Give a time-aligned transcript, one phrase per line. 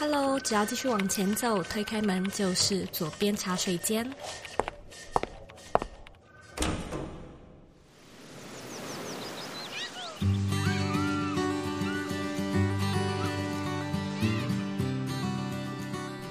[0.00, 4.08] Hello，只要继续往前走，推开门就是左边茶水间。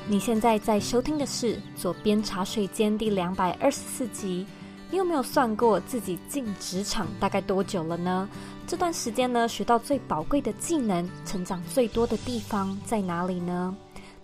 [0.07, 4.47] 你现在在收听的是左边茶水间第两百二十四集。
[4.89, 8.27] 你有没有算过自己进职场大概多久了呢？
[8.65, 13.75] 这段时间呢，学到最宝贵的技能，成长最多的地方在哪里呢？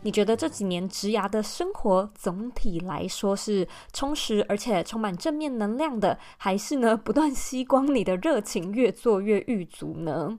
[0.04, 10.38] 你觉得这几年职涯的生活总体来说是充实而且充满正面能量的，还是呢不断吸光你的热情，越做越郁卒呢？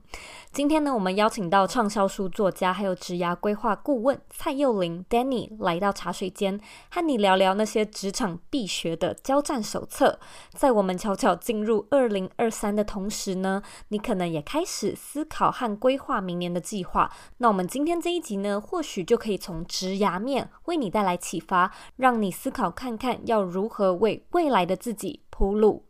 [0.51, 10.19] 今天呢，我们邀请到畅销书作家还有职涯规划顾问蔡佑玲 Danny 来到茶水间，和你聊聊那些职场必学的交战手册。
[10.53, 17.11] 在我们悄悄进入二零二三的同时呢，你可能也开始思考和规划明年的计划。
[17.39, 25.83] 那我们今天这一集呢，或许就可以从直牙面为你带来启发，让你思考看看要如何为未来的自己铺路。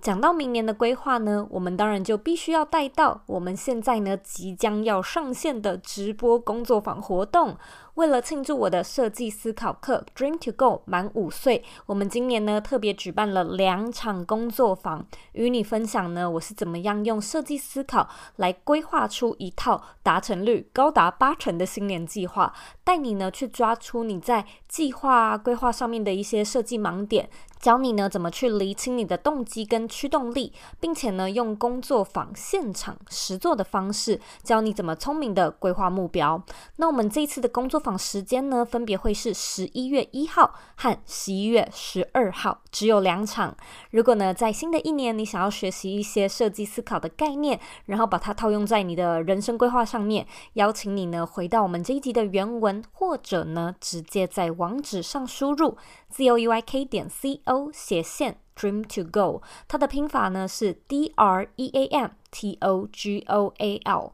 [0.00, 7.56] 讲到明年的规划呢，我们当然就必须要带到我们现在呢即将要上线的直播工作坊活动。
[7.94, 36.42] 为了庆祝我的设计思考课 Dream to Go 满五岁，我们今年呢特别举办了两场工作坊，与你分享呢我是怎么样用设计思考来规划出一套达成率高达八成的新年计划，带你呢去抓出你在计划规划上面的一些设计盲点，教你呢怎么去厘清你的动机跟驱动力，并且呢用工作坊现场实做的方式，教你怎么聪明的规划目标。
[36.76, 43.54] 那我们这一次的工作访时间呢，分别会是十一月一号和十一月十二号，只有两场。
[43.90, 55.76] 如果呢，在新的一年你想要学习一些设计思考的概念，然后把它套用在你的人生规划上面，邀请你呢回到我们这一集的原文，或者呢直接在网址上输入
[56.08, 61.70] z o u i k 点 c o 斜线 dream to go，它的拼法呢是 d r e
[61.74, 64.12] a m t o g o a l。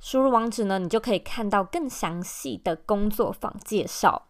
[0.00, 4.29] 输入网址呢，你就可以看到更详细的工作坊介绍。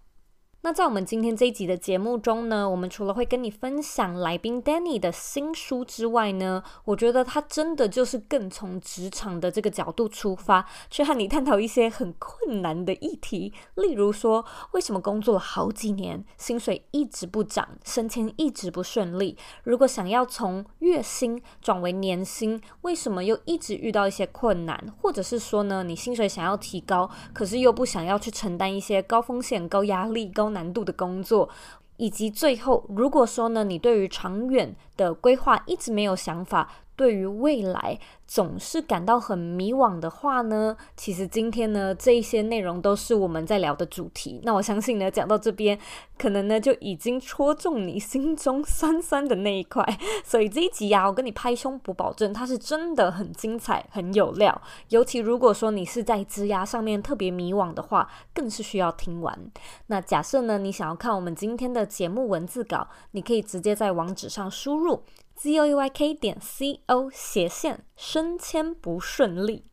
[0.62, 19.38] 那在我们今天这一集的节目中呢，我们除了会跟你分享来宾 Danny 的新书之外呢，我觉得他真的就是更从职场的这个角度出发，去和你探讨一些很困难的议题，例如说，为什么工作了好几年，薪水一直不涨，升迁一直不顺利？
[19.64, 24.92] 如果想要从月薪转为年薪，为什么又一直遇到一些困难？
[25.00, 31.48] 或者是说呢，你薪水想要提高，可是又不想要去承担一些高风险、高压力、高难度的工作，
[31.96, 44.38] 以及最后，如果说呢，你对于长远的规划一直没有想法，对于未来，总是感到很迷惘的话呢，其实今天呢，这一些内容都是我们在聊的主题。
[44.42, 45.78] 那我相信呢，讲到这边，
[46.18, 49.82] 可能呢就已经戳中你心中酸酸的那一块。
[50.22, 54.60] 所以这一集啊，我跟你拍胸脯保证，它是真的很精彩，很有料。
[54.90, 59.50] 尤其如果说你是在职涯上面特别迷惘的话，更是需要听完。
[59.86, 65.02] 那假设呢，你想要看我们今天的节目文字稿，你可以直接在网址上输入。
[65.42, 69.64] Z o u y k 点 c o 斜线升迁不顺利，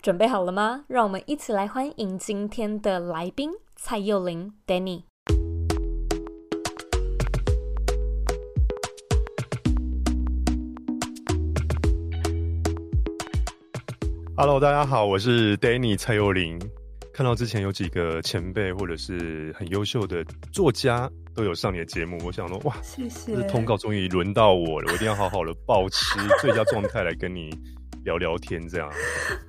[0.00, 0.84] 准备好了吗？
[0.86, 5.02] 让我们一起来欢迎今天的来宾蔡佑玲 Danny。
[14.36, 16.56] Hello，大家好，我是 Danny 蔡佑玲。
[17.12, 27.50] 看到之前有几个前辈或者是很优秀的作家都有上你的节目，我想说哇，谢谢，这通告终于轮到我了，我一定要好好的保持 最佳状态来跟你
[28.04, 28.90] 聊聊天，这样。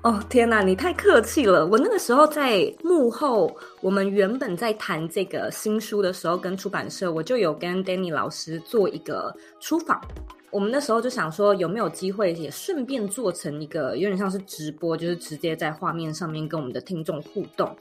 [0.03, 1.65] 哦天哪，你太客气了！
[1.65, 10.01] 我那个时候在幕后，我们原本在谈这个新书的时候，跟出版社我就有跟 Danny 老师做一个出访。
[10.49, 17.73] 我们那时候就想说，有没有机会也顺便做成一个有点像是直播，就是直接在画面上面跟我们的听众互动。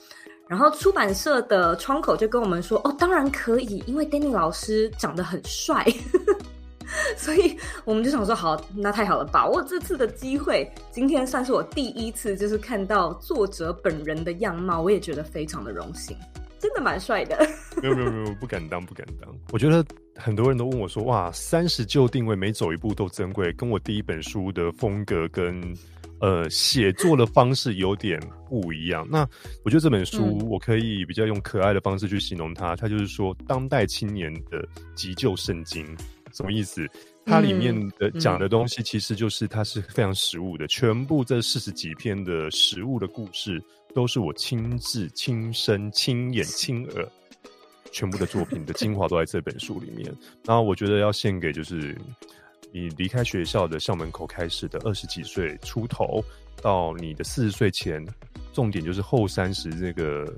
[0.49, 5.85] 然后出版社的窗口就跟我们说：“哦，当然可以，因为 Danny 老师长得很帅。
[7.17, 10.71] ”所以我们就想说：“好，那太好了，把握这次的机会。
[10.93, 16.17] 今天算是我第一次就是看到作者本人的样貌，我也觉得非常的荣幸。”
[16.59, 17.37] 真的蛮帅的，
[17.83, 19.29] 没有没有没有，不敢当不敢当。
[19.53, 19.85] 我觉得
[20.17, 25.61] 很多人都问我说：“哇，三十就定位，每走一步都珍贵。”跟我第一本书的风格跟
[26.21, 29.07] 呃写作的方式有点不一样。
[29.11, 29.29] 那
[29.65, 35.87] 我觉得这本书我可以比较用可爱的方式去形容它，它就是说当代青年的急救圣经。
[36.33, 36.87] 什么意思？
[37.25, 43.63] 它里面的讲的东西，其实就是它是非常实物的，嗯、全部这四十几篇的实物的故事，
[43.95, 47.09] 都是我亲自、亲身、亲眼、亲耳，
[47.91, 50.15] 全部的作品的精华都在这本书里面。
[50.45, 51.97] 然后我觉得要献给就是
[52.73, 56.23] 你离开学校的校门口开始的二十几岁出头，
[56.63, 58.05] 到你的四十岁前，
[58.53, 60.33] 重点就是后三十这个。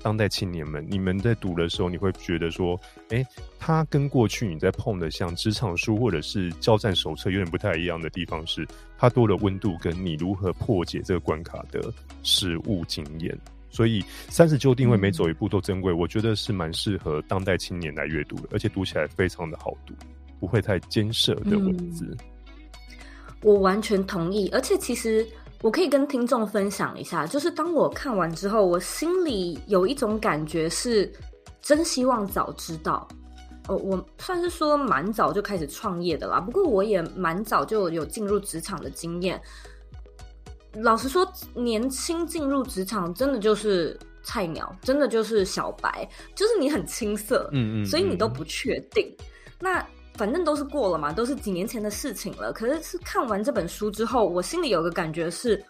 [0.00, 3.26] 当代青年们，你们在读的时候，你会觉得说，哎、欸，
[3.58, 8.64] 它跟过去你在碰的像职场书或者是交战手册有点不太一样的地方是，
[8.96, 11.92] 它多了温度，跟你如何破解这个关卡的
[12.22, 13.36] 实物经验。
[13.70, 19.92] 所以三十就定位，每走一步都珍贵，我觉得是蛮适合当代青年来阅读的，而且读起来非常的好读，
[20.40, 22.04] 不会太艰涩的文字。
[22.06, 22.96] 嗯，
[23.42, 25.26] 我完全同意，而且其实。
[25.60, 31.12] 我可以跟听众分享一下，就是当我看完之后，我心里有一种感觉是，
[31.60, 33.08] 真希望早知道。
[33.66, 39.42] 哦，我算是说蛮早就开始创业的啦，不过我也蛮早就有进入职场的经验。
[40.74, 49.12] 老实说，年轻进入职场真的就是菜鸟，真的就是小白，就是你很青涩，嗯，嗯嗯，所以你都不确定。
[49.58, 49.84] 那
[50.18, 52.52] 反正都是过了嘛，都是几年前的事情了。
[52.52, 55.64] 可是是看完这本书之后，我心里有个感觉是，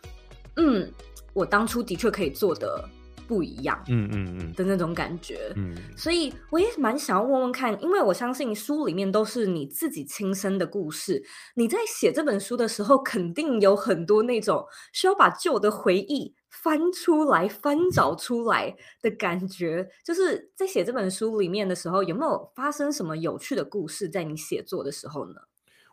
[0.56, 0.90] 嗯，
[1.34, 2.82] 我当初的确可以做的
[3.26, 5.52] 不一样，嗯嗯嗯的那种感觉。
[5.54, 11.22] 嗯，所以我也蛮想要问问看，因为我相信书里面都是你自己亲身的故事。
[11.54, 14.64] 你在写这本书的时候，肯定有很多那种
[14.94, 16.34] 需要把旧的回忆。
[16.68, 24.06] 翻出来，翻找出来的感觉，就是在写这本书里面的时候，有没有发生什么有趣的故事？
[24.06, 25.40] 在你写作的时候呢？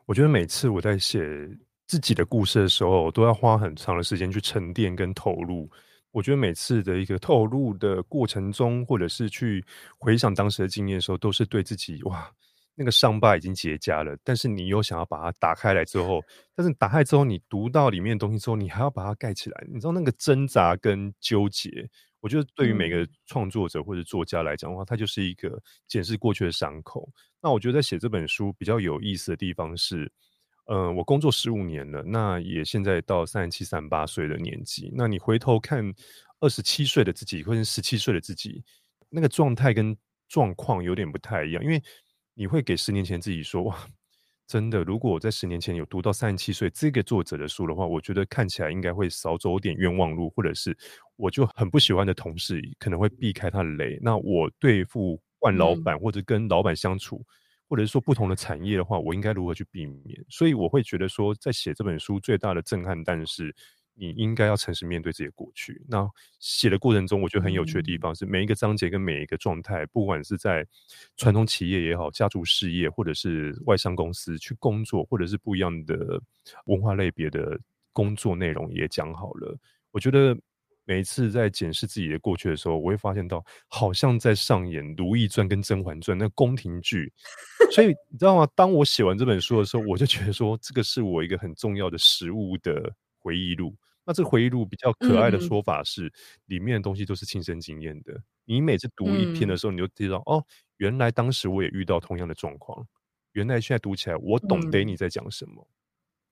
[0.06, 1.26] 我觉得每次我在写
[1.88, 5.70] 自己的故事的时候，都要花很长的时间去沉淀跟投入。
[6.12, 9.64] 我觉得每次的一个透露的过程中，或者是去
[9.98, 12.30] 回想当时的经验的时候，都是对自己哇。
[12.78, 16.22] 那个伤疤已经结痂了，但是你又想要把它打开来之后，
[16.54, 21.70] 但是打开之后，你读到里面的东西之后，你还要把它盖起来，你知道那个挣扎跟纠结，
[22.20, 25.58] 我觉得对于每个创作者或者作家来讲的话，它就是一个
[25.88, 27.10] 检视过去的伤口。
[27.42, 30.12] 那我觉得在写这本书比较有意思的地方是，
[30.66, 35.82] 嗯、呃，我工作十五年了，那也现在到三十七、三十八岁的年纪，那你回头看
[36.42, 38.62] 二十七岁的自己，或者十七岁的自己，
[39.10, 39.96] 那个状态跟
[40.28, 41.82] 状况有点不太一样，因为。
[42.36, 43.88] 你会给十年前自己说：“哇，
[44.46, 50.78] 真的，如果我在十年前有读到三十七岁这个作者的书的话，我觉得看起来应该会少走点冤枉路，或者是
[51.16, 53.98] 我就很不喜欢的同事可能会避开他的雷。
[54.02, 57.26] 那我对付换老板或者跟老板相处，嗯、
[57.70, 60.24] 或者是说不同的产业的话，我应该如何去避免？
[60.30, 63.56] 所以我会觉得说，在写这本书最大的震撼，但是。”
[63.96, 65.82] 你应该要诚实面对自己的过去。
[65.88, 66.08] 那
[66.40, 70.66] 写的过程中，我觉得很有趣的地方是，每一个章节跟每一个状态，不管是在
[71.18, 76.22] 传统企业也好，家族事业，或者是外商公司去工作，或者是不一样的
[76.66, 77.60] 文化类别的
[77.94, 79.58] 工作内容也讲好了。
[79.92, 80.38] 我觉得
[80.84, 87.12] 每一次在检视自己的过去的时候，我会发现到，好像在上演《如懿传》跟《甄嬛传》那宫廷剧。
[87.72, 88.48] 所以你知道吗？
[88.54, 92.94] 当我写完这本书的时候，我就觉得说，这个是我一个很重要的实物的
[93.26, 93.76] 回忆录。
[94.06, 96.12] 那这个回忆录比较可爱的说法是，嗯、
[96.46, 98.22] 里面的东西都是亲身经验的。
[98.46, 100.46] 你每次读一篇的时候，你就知道、嗯、哦，
[100.78, 102.86] 原来当时我也遇到同样的状况。
[103.32, 105.68] 原来现在读起来，我懂得你在讲什么。
[105.68, 105.74] 嗯、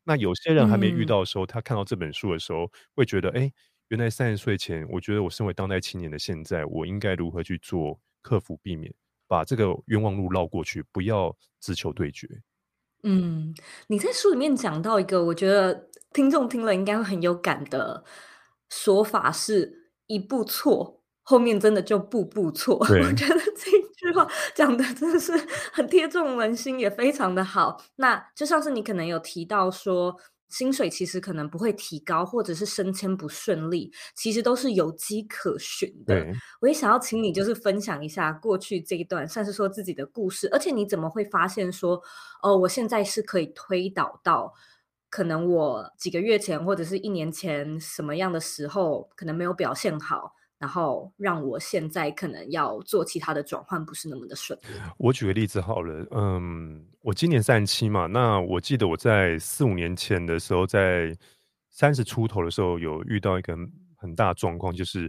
[0.03, 3.51] 那有些人还没遇到的时候，他看到这本书的时候，会觉得，哎，
[3.87, 8.93] 原来三十岁前，我觉得我身为当代青年的现在，我应该如何去做克服、避免，
[9.27, 12.27] 把这个冤枉路绕过去，不要只求对决。
[13.01, 13.53] 嗯，
[13.87, 15.89] 你在书里面讲到一个，我觉得。
[16.13, 18.03] 听众听了应该会很有感的
[18.69, 22.77] 说法是一步错，后面真的就步步错。
[22.79, 25.31] 我觉得这句话讲的真的是
[25.71, 27.81] 很贴中人心，也非常的好。
[27.95, 30.15] 那就像是你可能有提到说，
[30.49, 36.25] 薪水其实可能不会提高，或者是升迁不顺利，其实都是有迹可循的。
[36.61, 42.01] 我也想要请你就是分享一下过去这一段，算是说自己的故事，而且你怎么会发现说，
[42.43, 44.53] 哦，我现在是可以推导到。
[45.13, 54.65] 可能我几个月前或者是一年前什么样的时候，可能没有表现好，然后让我现在可能要做其他的转换，不是那么的顺利。
[54.97, 61.15] 我举个例子好了，嗯，我今年三十七嘛，那我记得我在四五年前的时候，在
[61.69, 63.55] 三十出头的时候，有遇到一个
[63.95, 65.07] 很大状况，就是。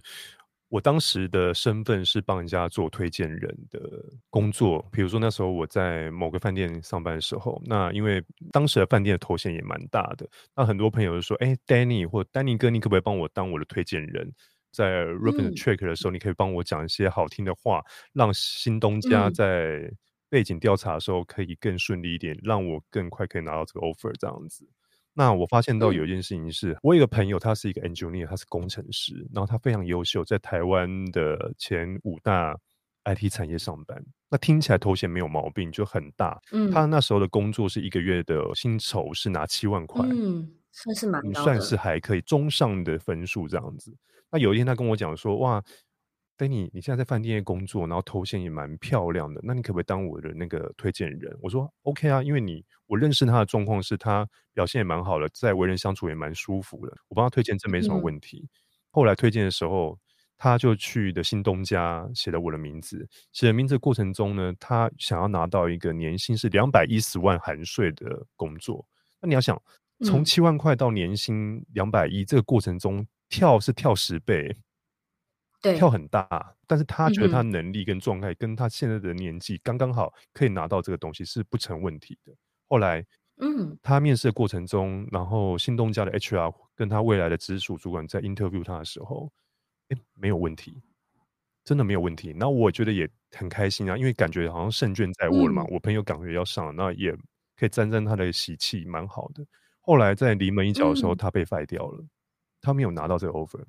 [0.74, 3.80] 我当时的身份是帮人家做推荐人的
[4.28, 14.28] 工作，比如说那时候我在某个饭店上班的时候，那因为当时的饭店的头衔也蛮大的，那很多朋友就说：“哎，Danny 或 Danny 哥，你可不可以帮我当我的推荐人？
[14.72, 17.80] 在 Rubin Track 的时候，你可以帮我讲一些好听的话，
[18.12, 19.88] 让新东家在
[20.28, 24.66] 背景调查的时候可以更顺利一点，让我更快可以拿到这个 offer 这样子。
[25.14, 32.54] 那我发现到有一件事情是，嗯、我有一个朋友，他是一个 engineer，他是工程师，然后他非常优秀，在台湾的前五大
[33.04, 34.04] IT 产业上班。
[34.28, 36.40] 那听起来头衔没有毛病，就很大。
[36.52, 43.96] 嗯，他那时候的工作是一个月的薪酬是拿七万块，嗯，算是蛮高的，算是还可以中上的分数这样子。
[44.30, 45.62] 那有一天他跟我讲说，哇。
[46.36, 51.38] Danny，你现在在饭店业工作，然后头衔也蛮漂亮的，那你可不可以当我的那个推荐人？
[51.40, 58.40] 我说 OK 啊，因为你我认识他的状况是他表现也蛮好的，在为人相处也蛮舒服的，我帮他推荐这没什么问题。
[58.42, 58.50] 嗯、
[58.90, 59.96] 后来推荐的时候，
[60.36, 68.84] 他就去的新东家写了我的名字，写了名字的过程中呢，他想要拿到一个年薪是两百一十万含税的工作。
[69.20, 69.56] 那你要想，
[70.04, 74.56] 从七万块到年薪两百一，这个过程中跳是跳十倍。
[75.72, 82.32] 跳很大，但是他觉得他能力跟状态跟他现在的年纪刚刚好，可以拿到这个东西是不成问题的。
[82.68, 83.04] 后来，
[83.38, 89.32] 嗯，他面试的过程中，然后新东家的 HR 跟他未来的直属主管在 interview 他的时候，
[89.88, 90.82] 哎，没有问题，
[91.64, 92.32] 真的没有问题。
[92.36, 95.62] 那我觉得也很开心啊，因为感觉好像胜券在握了嘛。
[95.62, 97.12] 嗯、我朋友感觉要上了，那也
[97.56, 99.44] 可以沾沾他的喜气，蛮好的。
[99.80, 102.04] 后来在临门一脚的时候，他被 fire 掉了，
[102.60, 103.64] 他没有拿到这个 offer。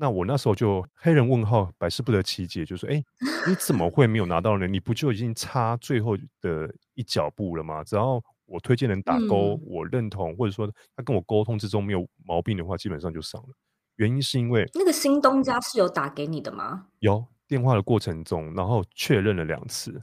[0.00, 3.04] 那我那时候就黑人问号，百思不得其解，就说：“哎、欸，
[3.46, 4.66] 你怎么会没有拿到呢？
[4.66, 7.84] 你不就已经差最后的一脚步了吗？
[7.84, 10.66] 只要我推荐人打勾，嗯、我认同，或者说
[10.96, 13.48] 他跟我沟通之中没有毛病的话，基本上就上了。
[13.96, 16.86] 原因是因为那个新东家是有打给你的吗？
[17.00, 20.02] 有电话的过程中，然后确认了两次，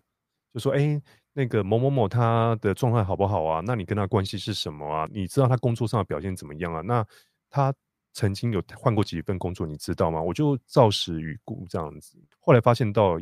[0.54, 1.02] 就说：哎、欸，
[1.34, 3.64] 那个某某某他的状态好不好啊？
[3.66, 5.08] 那你跟他关系是什么啊？
[5.12, 6.82] 你知道他工作上的表现怎么样啊？
[6.82, 7.04] 那
[7.50, 7.74] 他。”
[8.18, 10.20] 曾经有换过几份工作，你知道吗？
[10.20, 12.18] 我就照实与故这样子。
[12.40, 13.16] 后来发现到，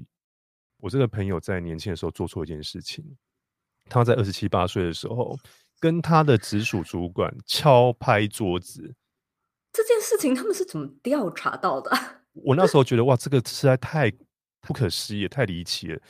[0.78, 3.04] 我这个朋友在年轻的时候做错一件事情。
[3.90, 5.38] 他在二十七八岁的时候，
[5.82, 8.96] 跟他的直属主管敲拍桌子。
[9.74, 11.92] 这件事情他们是怎么调查到的？
[12.32, 14.10] 我那时候觉得哇，这个实在太
[14.62, 16.02] 不可思议，太离奇了。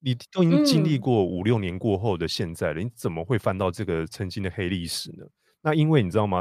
[0.00, 5.24] 你都已经经历过五六年过后的现在了，嗯、你怎么会翻到这个曾经的黑历史呢？
[5.66, 6.40] 那因为你知道吗？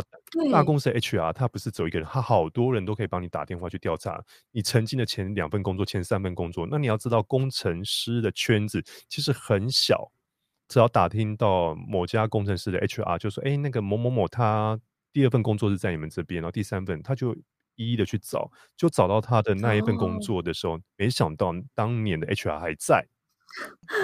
[0.51, 6.67] 大公司的 HR 他不是走一个人，他好多人都可以帮你打电话去调查你曾经的前两份工作、前三份工作。
[6.69, 10.11] 那你要知道，工程师的圈子其实很小，
[10.67, 14.79] 只要打听到某家工程师的 HR 就说：“哎，那个某某某，他
[15.11, 17.33] 第二份工作是在你们这边，然后第三份他就
[17.77, 23.03] 一一的去找，就找到他的那一份工作的时候，没想到当年的 HR 还在。”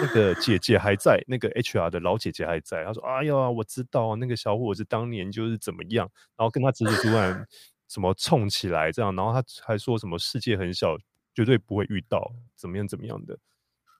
[0.02, 2.84] 那个姐姐还在，那个 HR 的老姐姐还在。
[2.86, 7.48] 她说：“哎呀，我知道那个小伙子当年就是怎么样，然后跟他直属主管
[7.90, 10.98] 什么冲起来这样，然后他还说什么世界很小，
[11.34, 13.38] 绝对不会遇到怎么样怎么样的。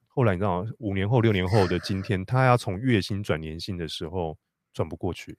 [0.08, 4.38] 后来你知道，五年后、六年后的今天，他要从月薪转年薪的时候
[4.74, 5.38] 转不过去。”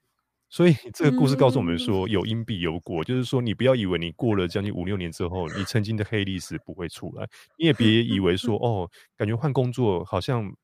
[0.53, 10.55] 所以这个故事告诉我们说，有因必有果，就是说你不要以为你过了将近五六年之后，你曾经的黑历史不会出来，你也别以为说 哦，感觉换工作好像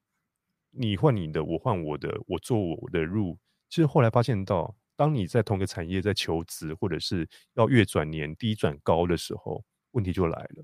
[0.73, 3.39] 你换你的，我换我的，我做我的路。
[3.71, 10.63] 其实后来发现到，当你在同个产业在求职，或者是要月转年、低转高的时候，问题就来了。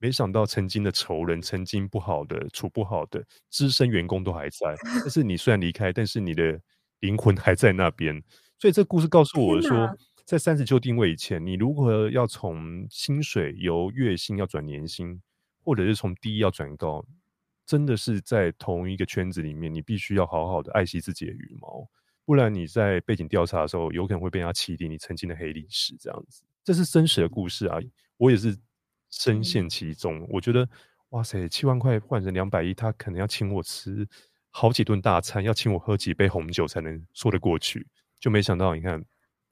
[0.00, 6.60] 没想到曾经的仇人、曾经不好的、处不好的资深员工都还在，但是你虽然离开，但是你的
[6.98, 8.20] 灵魂还在那边。
[8.58, 15.22] 所以这故事告诉我说，在三十就定位以前，你如何要从薪水由月薪要转年薪，
[15.62, 17.04] 或者是从低要转高，
[17.64, 21.88] 真的是在同一个圈子里面，你必须要好好的爱惜自己的羽毛，
[22.24, 25.94] 不然你在背景调查的时候，有可能会被人家起底你曾经的黑历史。
[25.96, 27.78] 这样子，这是真实的故事啊！
[28.16, 28.56] 我也是
[29.10, 30.18] 深陷其中。
[30.18, 30.68] 嗯、我觉得，
[31.10, 34.06] 哇塞，七万块换成两百亿，他可能要请我吃
[34.50, 37.86] 好几顿大餐，要请我喝几杯红酒才能说得过去。
[38.20, 39.04] 就没想到，你看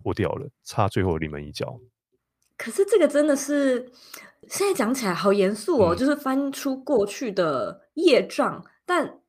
[0.02, 1.78] 破掉了，差最后临门一脚。
[2.56, 3.92] 可是这个真的是
[4.48, 9.20] 现在讲起来好严肃哦，嗯、就是翻出过去的业障，但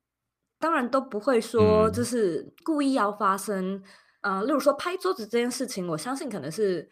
[0.59, 3.83] 当然都不会说就是故意要发生。
[4.21, 6.89] 嗯、呃，例如说拍桌子这件事情，我相信可能是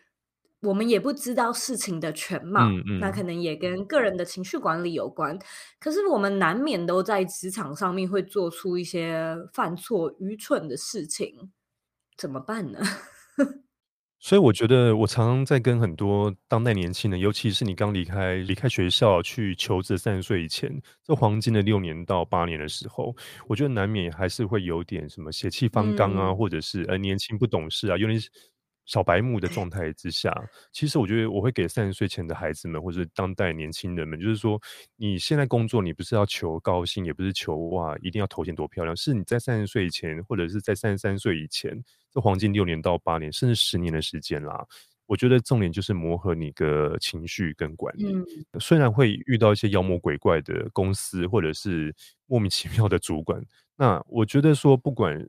[0.61, 5.37] 我们也不知道事情的全貌，嗯嗯、那可能也跟个人的情绪管理有关。
[5.79, 11.51] 可是我们难免都在职场上面会做出一些犯错、愚蠢的事情。
[12.17, 12.79] 怎么办呢？
[14.17, 20.71] 所以我觉得，我常常在跟很多当代年轻人，尤其是你刚离开离开学校去求职三十岁以前，
[21.03, 23.15] 这黄金的六年到八年的时候，
[23.47, 28.19] 我觉得难免还是会有点什么血气方刚啊，嗯、或者是呃年轻不懂事啊，有点
[28.85, 30.31] 小白目的状态之下，
[30.71, 34.61] 其实我觉得我会给三十岁前的孩子们，或者当代年轻人们，就是说，
[34.95, 44.63] 你现在工作，你不是要求高薪，也不是求哇一定要头衔多漂亮，是你在三十岁以前，或者是在三十三岁以前，这黄金六年到八年，甚至十年的时间啦。
[45.07, 48.05] 我觉得重点就是磨合你的情绪跟管理。
[48.13, 48.23] 嗯，
[48.59, 51.91] 虽然会遇到一些妖魔鬼怪的公司，或者是
[52.27, 53.43] 莫名其妙的主管，
[53.75, 55.27] 那我觉得说不管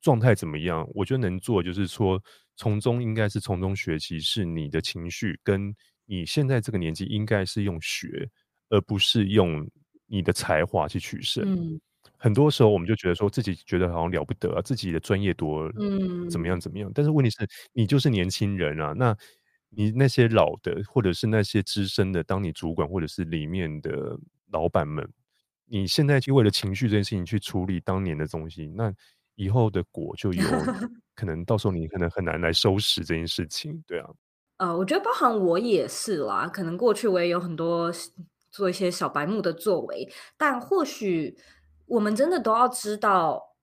[0.00, 2.20] 状态怎么样，我觉得能做就是说。
[2.56, 5.74] 从中应该是从中学习，是你的情绪跟
[6.06, 8.28] 你现在这个年纪应该是用学，
[8.70, 9.68] 而不是用
[10.06, 11.44] 你的才华去取胜。
[11.44, 11.80] 嗯，
[12.16, 16.90] 很多时候我们就觉得说自己觉得好像了不得啊，自己的专业多，嗯，怎么样怎么样。
[16.94, 19.14] 但是问题是，你就是年轻人啊，那
[19.68, 24.18] 你那些老的或者是那些资深的，当你主管或者是里面的
[24.50, 25.06] 老板们，
[25.66, 28.90] 你现在去为了情绪这件事情去处理当年的东西，那。
[29.36, 30.42] 以后的果就有
[31.14, 34.08] 可能，到时候你可能很难来收拾这件事情，对啊。
[34.58, 37.92] 呃，我觉得包含我也是啦，可能过去我也有很多
[38.50, 41.36] 做一些小白目的作为，但或许
[41.84, 43.54] 我们真的都要知道，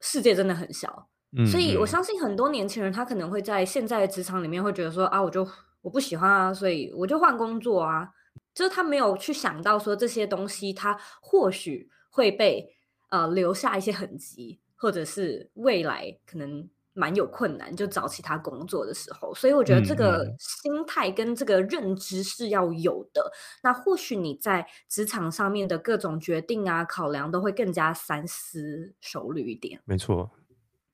[0.00, 5.44] 世界真的很小，嗯，所以我相信很多年轻人他可能会在现在的职场里面会觉得说啊，我就
[5.80, 8.08] 我不喜欢啊，所以我就换工作啊，
[8.54, 12.76] 就是他没有去想到说这些东西，他或许会被
[13.10, 14.60] 呃留下一些痕迹。
[14.78, 23.20] 或者是未来可能蛮有困难，就找其他工作的时候，所以我觉得这个心态跟这个认知是要有的。
[23.20, 29.80] 嗯嗯、那或许你在职场上面的各种决定啊、考量都会更加三思熟虑一点。
[29.84, 30.30] 没错。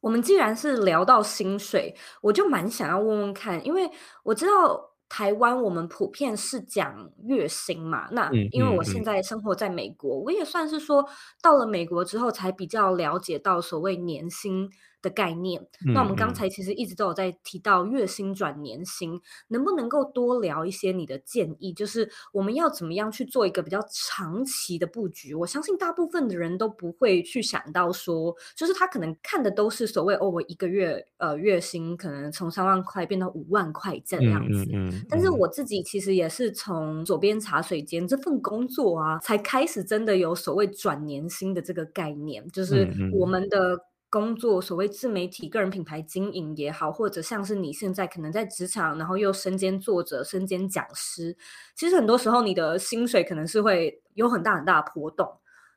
[0.00, 3.90] 我们既然是聊到薪水，我就蛮想要问问看，因为
[4.24, 4.93] 我知道。
[5.16, 11.08] 台湾我们普遍是讲月薪嘛，那因为我现在生活在美国，我也算是说
[11.40, 14.68] 到了美国之后才比较了解到所谓年薪
[15.04, 15.92] 的概念，嗯。
[15.92, 21.72] 那我们刚才其实一直都有在提到月薪转年薪，能不能够多聊一些你的建议？
[21.72, 25.34] 就是我们要怎么样去做一个比较长期的布局？
[25.34, 34.64] 我相信大部分的人都不会去想到说，就是他可能看的都是所谓哦，我一个月呃月薪可能从三万块变到五万块这样子。
[34.72, 35.06] 嗯嗯嗯。
[35.08, 43.78] 但是我自己其实也是从左边茶水间这份工作啊，才开始真的有所谓转年薪的这个概念，就是我们的。
[44.14, 51.36] 工作，所谓自媒体、个人品牌经营也好，或者像是你现在可能在职场，然后又身兼作者、身兼讲师，
[51.74, 55.28] 其实很多时候你的薪水可能是会有很大很大的波动，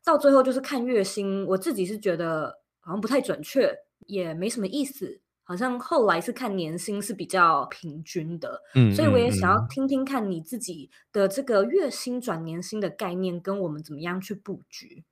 [0.05, 1.47] 到最后就是看月薪。
[1.47, 5.19] 我自己是觉得好像不太准确，也没什么意思。
[5.43, 15.05] 好像后来是看年薪是比较平均的，嗯，所以我也想要听听看你自己的这个月薪转年薪的概念，跟我们怎么样去布局。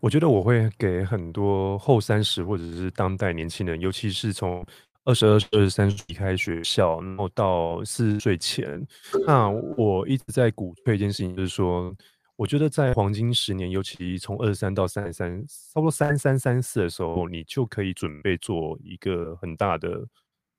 [0.00, 4.64] 我觉得我会给很多后三十或者是当代年轻人，尤其是从
[5.04, 8.84] 二十二、二十三岁离开学校，然后到四十岁前，
[9.26, 11.94] 那我一直在鼓吹一件事情，就是说，
[12.36, 20.04] 我觉得在黄金十年，尤其从二十三到三十三，差不多三三三四的时候，你就可以准备做一个很大的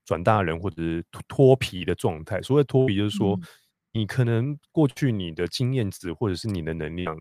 [0.06, 2.42] 转大人或者是脱皮的状态。
[2.42, 3.38] 所谓脱皮，就是说，
[3.92, 7.18] 你可能过去你的经验值或者是你的能量。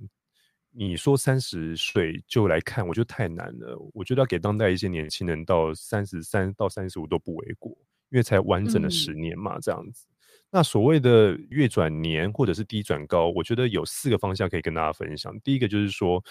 [0.78, 3.78] 你说三十岁就来看，我觉得太难了。
[3.94, 7.72] 我觉得要给当代一些年轻人到三十三到三十五都不为过，
[8.10, 10.06] 因为才完整的十年嘛，这样子。
[10.10, 10.12] 嗯。
[10.50, 15.34] 那所谓的月转年或者是低转高，我觉得有四个方向可以跟大家分享。
[15.40, 16.22] 第一个就是说，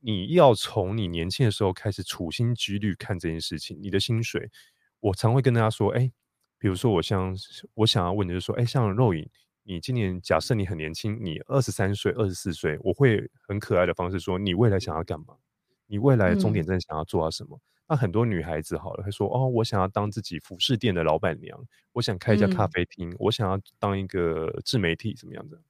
[0.00, 3.78] 你要从你年轻的时候开始处心积虑看这件事情。
[3.80, 4.50] 你的薪水，
[4.98, 6.10] 我常会跟大家说，哎，
[6.58, 7.36] 比如说我像
[7.74, 9.28] 我想要问的就是说，哎，像肉影。
[9.68, 15.34] 你今年假设你很年轻，你二十三岁、二十四岁，我会很可爱的方式说，你未来想要干嘛？
[15.88, 17.56] 你未来终点站想要做到什么？
[17.56, 17.60] 嗯。
[17.88, 21.58] 那很多女孩子好了，会说哦，我想要当自己服饰店的老板娘，
[21.92, 25.60] 我想开一家咖啡厅，嗯，我想要当一个自媒体，怎么样的？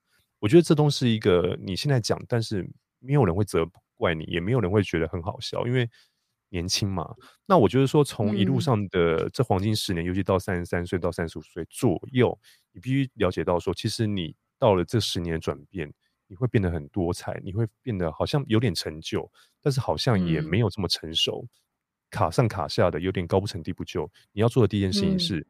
[0.40, 5.88] 我觉得这都是一个你现在讲，但是没有人会责怪你，也没有人会觉得很好笑，因为。
[6.56, 7.14] 年轻嘛，
[7.44, 12.38] 那我觉得说，从一路上的这黄金十年，嗯、尤其到三十三岁到三十五岁左右，
[12.72, 15.92] 你必须了解到说，其实你到了这十年转变，
[16.26, 21.48] 你会变得很多彩，你会变得好像有点成就，但是好像也没有这么成熟，嗯、
[22.10, 24.10] 卡上卡下的，有点高不成低不就。
[24.32, 25.46] 你要做的第一件事情是，嗯、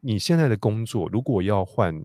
[0.00, 2.04] 你现在的工作如果要换。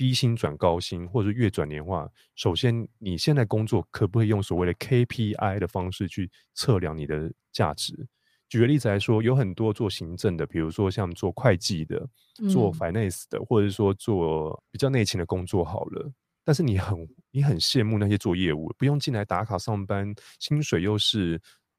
[0.00, 2.08] 低薪转高薪，或者月转年化。
[2.34, 8.08] 首先，你现在工作可不可以用所谓的 KPI 的方式去测量你的价值？
[8.48, 12.08] 举个例子来说，有很多做行政的，比如说像做会计的、
[12.50, 16.10] 做 finance 的，或者是说做比较内勤的工作好了。
[16.46, 16.96] 但是你很
[17.30, 21.38] 你很羡慕那些做业务，不用进来打卡上班，薪水又是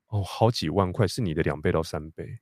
[0.10, 2.38] 哦好几万块，是你的两倍到三倍。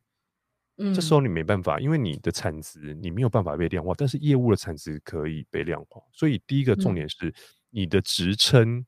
[0.80, 6.02] 嗯，这时候你没办法，因为你的产值你没有办法被量化，但是业务的产值可以被量化。
[6.12, 7.34] 所以第一个重点是
[7.70, 8.86] 你的职称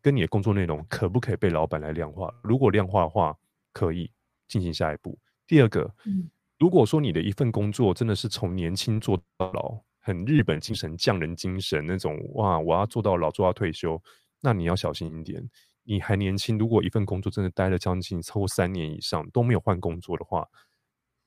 [0.00, 2.32] 跟你的工作内容可不可以被老板来量化？
[2.42, 3.36] 如果量化的话，
[3.72, 4.10] 可以
[4.48, 5.18] 进行下一步。
[5.46, 14.00] 第二个，嗯，如果说你的一份工作真的是从年轻做到老，很日本精神、匠人精神那种，哇，我要做到老，做到退休，
[14.40, 15.44] 那你要小心一点。
[15.82, 20.46] 你还年轻，如果一份工作真的待了将近超过三年以上都没有换工作的话，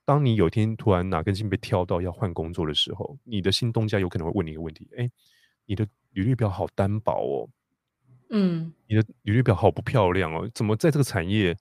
[0.09, 5.07] 当你有一天突然哪根筋被挑到要换工作的时候，你的新东家有可能会问你一个问题：哎，
[5.67, 7.49] 你的履历表好单薄哦，
[8.31, 11.55] 嗯，你的履历表好不漂亮哦，怎么在这个产业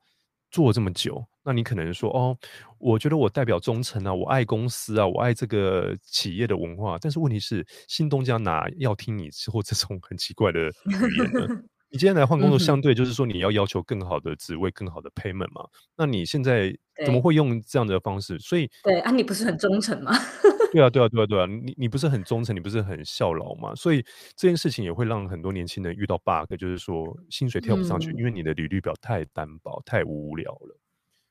[0.50, 1.22] 做这么久？
[1.44, 2.38] 那你可能说哦，
[2.78, 6.96] 我觉得我代表忠诚啊，我爱公司啊，我爱这个企业的文化。
[6.98, 11.62] 但是问题是，新东家哪要听你之后这种很奇怪的语言呢？
[11.90, 15.66] 你今天来换工作，相对就是说你要要求更好的职位、更好的 payment 嘛？
[15.96, 18.38] 那你现在怎么会用这样的方式？
[18.38, 20.12] 所以对啊，你不是很忠诚吗？
[20.70, 23.74] 对啊，对啊，对啊，对啊，你你不是很忠诚，你不是很效劳吗？
[23.74, 24.04] 所以
[24.36, 30.78] 这件事情也会让很多年轻人遇到 bug，就是说薪水跳不上去，嗯、因为你的履历表太单薄、太无聊了。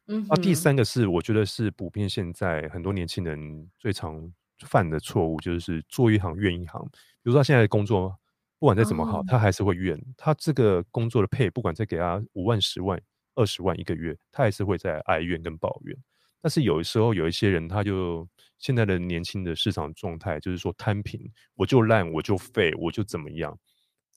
[0.07, 4.33] 嗯，啊，第三个是我觉得是普遍现在很多年轻人最常
[4.65, 6.81] 犯的错误，就是做一行怨一行。
[7.21, 8.17] 比如说他现在的工作
[8.59, 9.99] 不管再怎么好，他还是会怨。
[10.17, 12.99] 他这个工作的配不管再给他五万、十万、
[13.35, 15.97] 二十万一个月，他还是会在哀怨跟抱怨。
[16.41, 21.19] 但是有的时候有一些人，他就现在的年轻的市场状态就是说摊平，
[21.55, 23.57] 我就烂，我就废，我就怎么样。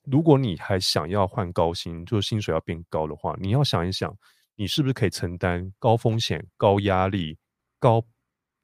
[0.04, 4.16] 如果你还想要换高薪，就是薪水要变高的话，你要想一想。
[4.56, 7.38] 你是不是可以承担高风险、高压力、
[7.78, 8.04] 高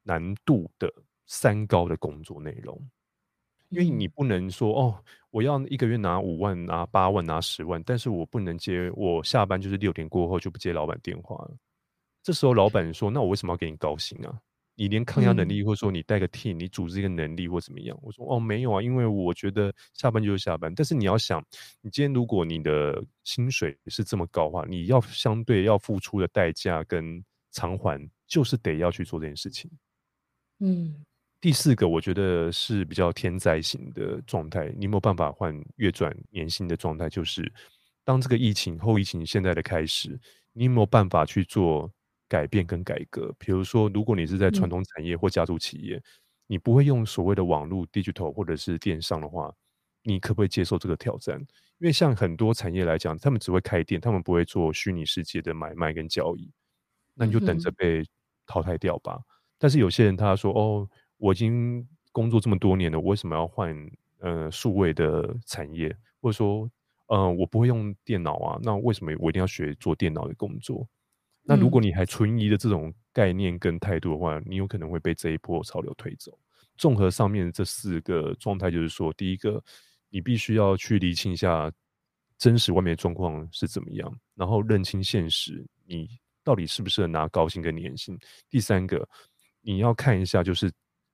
[0.03, 0.93] 难度的
[1.25, 2.79] 三高的工作内容？
[3.69, 11.57] 因为你不能说哦，我要一个月拿五万、拿八万、拿十万，但是我不能接，我下班就是六点过后就不接老板电话了。
[12.23, 14.39] 这时候老板说：“那我为什么要给你高薪啊？”
[14.79, 17.99] 你连抗压能力，或者说你带个 team，你组织一个能力或怎么样？
[18.03, 20.71] 我说哦，没有啊，因为我觉得下班就是下班。
[20.75, 21.43] 但是你要想，
[21.81, 29.71] 你今天如果你的薪水是这么高的话，你要相对要付出的代价跟偿还，就是得要去做这件事情。
[30.59, 31.06] 嗯，
[31.41, 37.09] 第四个我觉得是比较天灾型的状态，你有没有办法换月转年薪的状态？
[37.09, 37.53] 就是
[38.05, 40.19] 当这个疫情后疫情现在的开始，
[40.53, 41.93] 你有没有办法去做？
[42.29, 46.03] 改变跟改革，比如说，如果你是在传统产业或家族企业，嗯、
[46.49, 49.49] 你不会用所谓的网络 digital 或者是电商的话，
[50.03, 51.39] 你可不可以接受这个挑战？
[51.79, 56.51] 因为像很多产业来讲，他们只会开店，他们不会做虚拟世界的买卖跟交易，
[57.15, 58.05] 那你就等着被
[58.45, 59.15] 淘汰掉吧。
[59.15, 59.25] 嗯、
[59.57, 63.75] 但是有些人他说：“哦，我已经工作这么多年了，我为什么要换
[64.21, 65.95] 呃数位的产业？
[66.21, 66.71] 或者说，
[67.07, 70.87] 呃，我不会用电脑啊，那为什么我一定要学做电脑的工作？”
[71.49, 76.37] 那如果你还存疑的这种概念跟态度的话，你有可能会被这一波潮流推走。
[76.77, 79.63] 综合上面这四个状态，就是说，第一个，
[80.09, 81.71] 你必须要去厘清一下
[82.37, 86.09] 真实外面的状况是怎么样，然后认清现实，你
[86.43, 88.19] 到底适不适合拿高薪跟年薪。
[88.51, 89.09] 第三个，
[89.61, 90.69] 你要看一下，就是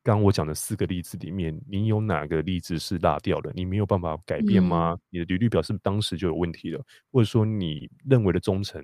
[0.05, 3.53] 刚刚我讲的四个例子里面，你有哪个例子是落掉的？
[3.55, 4.95] 你没有办法改变吗？
[4.95, 6.85] 嗯、你的履历表是不是当时就有问题了？
[7.13, 8.83] 或者说你认为的忠诚？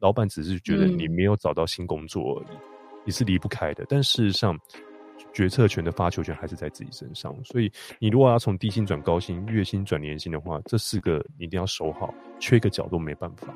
[0.00, 2.60] 老板只是觉得你没有找到新工作而已，嗯、
[3.06, 3.84] 你是离不开的。
[3.88, 4.58] 但事实上，
[5.32, 7.34] 决策权的发球权还是在自己身上。
[7.44, 13.52] 所以，你如果要从低薪转高薪、月薪转年薪的话，这四个你一定要守好，缺一个角度没办法。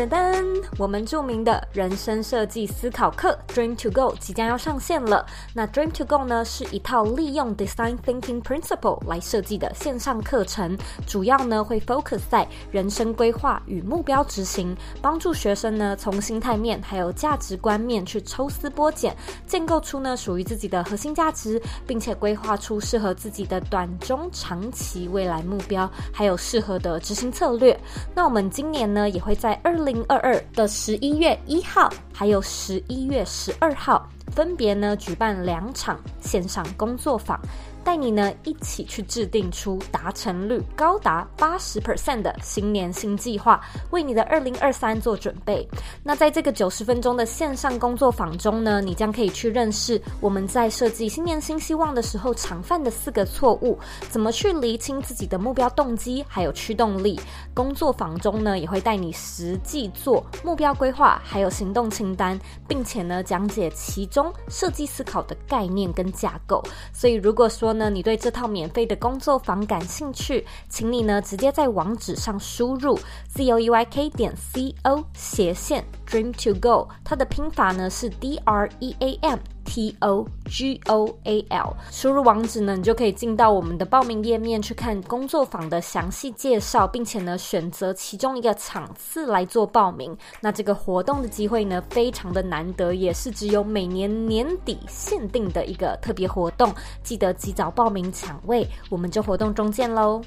[0.00, 5.26] 噔噔，我们著名的人生设计思考课 Dream to Go 即将要上线了。
[5.52, 19.14] 那 Dream to Go 呢，是一套利用 Design Thinking Principle 来设计的线上课程，主要呢会 focus 在人生规划与目标执行，帮助学生呢从心态面还有价值观面去抽丝剥茧，
[19.46, 27.78] 建构出呢属于自己的核心价值，并且规划出适合自己的短中长期未来目标，还有适合的执行策略。
[28.14, 37.36] 那我们今年呢也会在二零零二二的十一月一号，还有十一月十二号，分别呢举办两场线上工作坊。
[37.84, 45.66] 带你呢一起去制定出达成率高达八十 percent 的新年新计划，为你的二零二三做准备。
[46.02, 57.18] 那在这个九十分钟的线上工作坊中呢，你将可以去认识我们在设计新年新希望的时候常犯的四个错误，怎么去厘清自己的目标动机还有驱动力。
[57.54, 62.38] 工作坊中呢，也会带你实际做目标规划，还有行动清单，
[62.68, 66.62] 并且呢讲解其中设计思考的概念跟架构。
[66.92, 72.94] 所以如果说那你对这套免费的工作坊感兴趣，请你呢直接在网址上输入
[73.26, 78.96] z o e y k 点 c o 斜线 dream to go，它的拼法呢是 d r e
[78.98, 81.76] a m t o g o a l。
[81.90, 90.16] 输入网址呢，你就可以进到我们的报名页面去看工作坊的详细介绍，并且呢选择其中一个场次来做报名。
[90.40, 100.20] 那这个活动的机会呢非常的难得，也是只有每年年底限定的一个特别活动，记得及早报名抢位，我们就活动中见喽。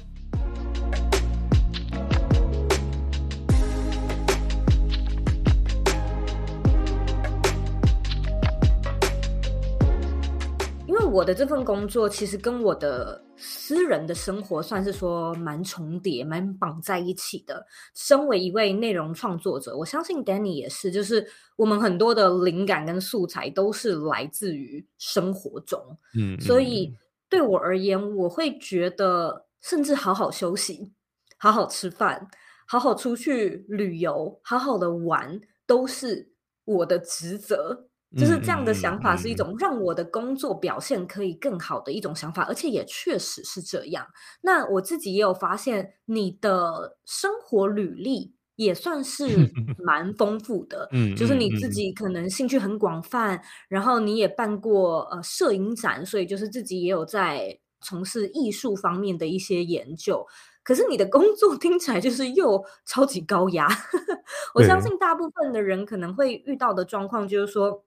[11.14, 17.64] 我的这份工作其实跟我的私人的生活算是说蛮重叠、蛮绑在一起的。
[17.94, 21.24] 身为一位内容创作者，我相信 Danny 也是，就是
[21.54, 25.80] 我们很多的灵感跟素材都是来自于生活中。
[26.18, 26.92] 嗯，所以
[27.28, 30.92] 对我而言，我会觉得，甚至好好休息、
[31.38, 32.26] 好好吃饭、
[32.66, 36.32] 好好出去旅游、好好的玩，都是
[36.64, 37.86] 我的职责。
[38.16, 44.06] 就是这样的想法，是一种让我的工作表现可以更好的一种想法，而且也确实是这样。
[44.42, 49.26] 那我自己也有发现，你的生活履历也算是
[49.84, 50.88] 蛮丰富的。
[50.92, 60.26] 嗯，就是你自己可能兴趣很广泛，然后你也办过呃摄影展，所以就是自己也有在从事艺术方面的一些研究。
[60.62, 63.66] 可是你的工作听起来就是又超级高压。
[64.54, 67.84] 我相信大部分的人可能会遇到的状况就是说。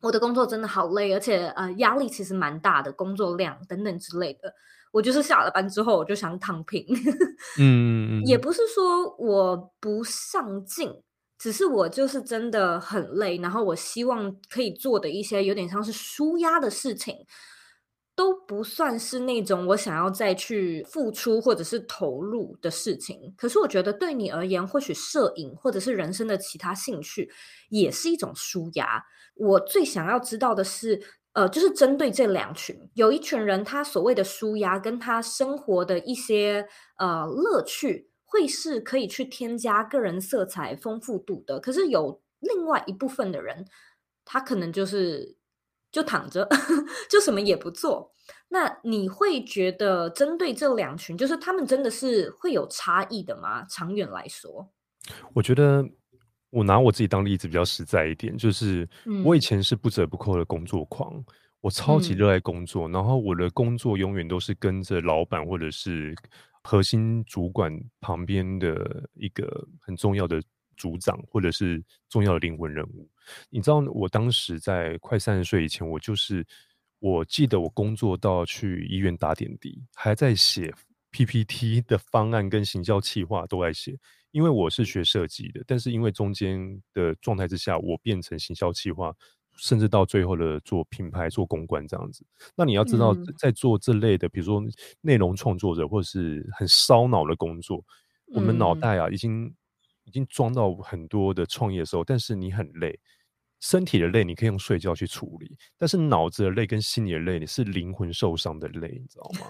[0.00, 4.54] 我的工作真的好累，而且呃压力其实蛮大的，工作量等等之类的。
[4.92, 6.84] 我就是下了班之后我就想躺平，
[7.60, 10.92] 嗯，也不是说我不上进，
[11.38, 17.14] 只是我就是真的很累，然后我希望可以做的一些有点像是舒压的事情，
[18.20, 23.32] 都不算是那种我想要再去付出或者是投入的事情。
[23.34, 27.32] 可是我觉得对你而言，或许摄影或者是人生的其他兴趣
[27.70, 29.02] 也是一种舒压。
[29.36, 31.00] 我最想要知道的是，
[31.32, 41.58] 呃，就是针对这两群，有一群人，他所谓的舒压，跟他生活的一些呃乐趣，会是可以去添加个人色彩、丰富度的。
[41.58, 43.64] 可是有另外一部分的人，
[44.26, 45.38] 他可能就是
[45.90, 46.48] 就躺着，
[47.10, 48.12] 就什么也不做。
[48.48, 53.64] 那你会觉得，针对这两群，就是他们真的是会有差异的吗？
[53.68, 54.70] 长远来说，
[55.34, 55.84] 我觉得。
[56.52, 58.88] 我拿我自己当例子比较实在一点，就是
[59.24, 61.24] 我以前是不折不扣的工作狂，嗯、
[61.60, 66.12] 我超级热爱工作，嗯、然后我的工作永远都是跟着老板或者是
[66.64, 70.42] 核心主管旁边的一个很重要的
[70.76, 73.08] 组长或者是重要的灵魂人物。
[73.48, 76.46] 你知道，我当时在快三十岁以前，我就是
[76.98, 80.72] 我记得我工作到去医院打点滴，还在写
[81.10, 83.98] PPT 的方案跟行销企划都在写。
[84.32, 89.12] 因为我是学设计的，但是因为中间的状态之下，我变成行销企划，
[89.56, 92.24] 甚至到最后的做品牌、做公关这样子。
[92.54, 94.62] 那你要知道，在做这类的，比如说
[95.00, 97.84] 内容创作者，或者是很烧脑的工作，
[98.32, 99.52] 我们脑袋啊，已经
[100.10, 102.98] 已经装到很多的创业的时候，但是你很累，
[103.60, 109.46] 身体的累你可以用睡觉去处理，但是脑子的累跟心理的累，你是灵魂受伤的累，你知道吗？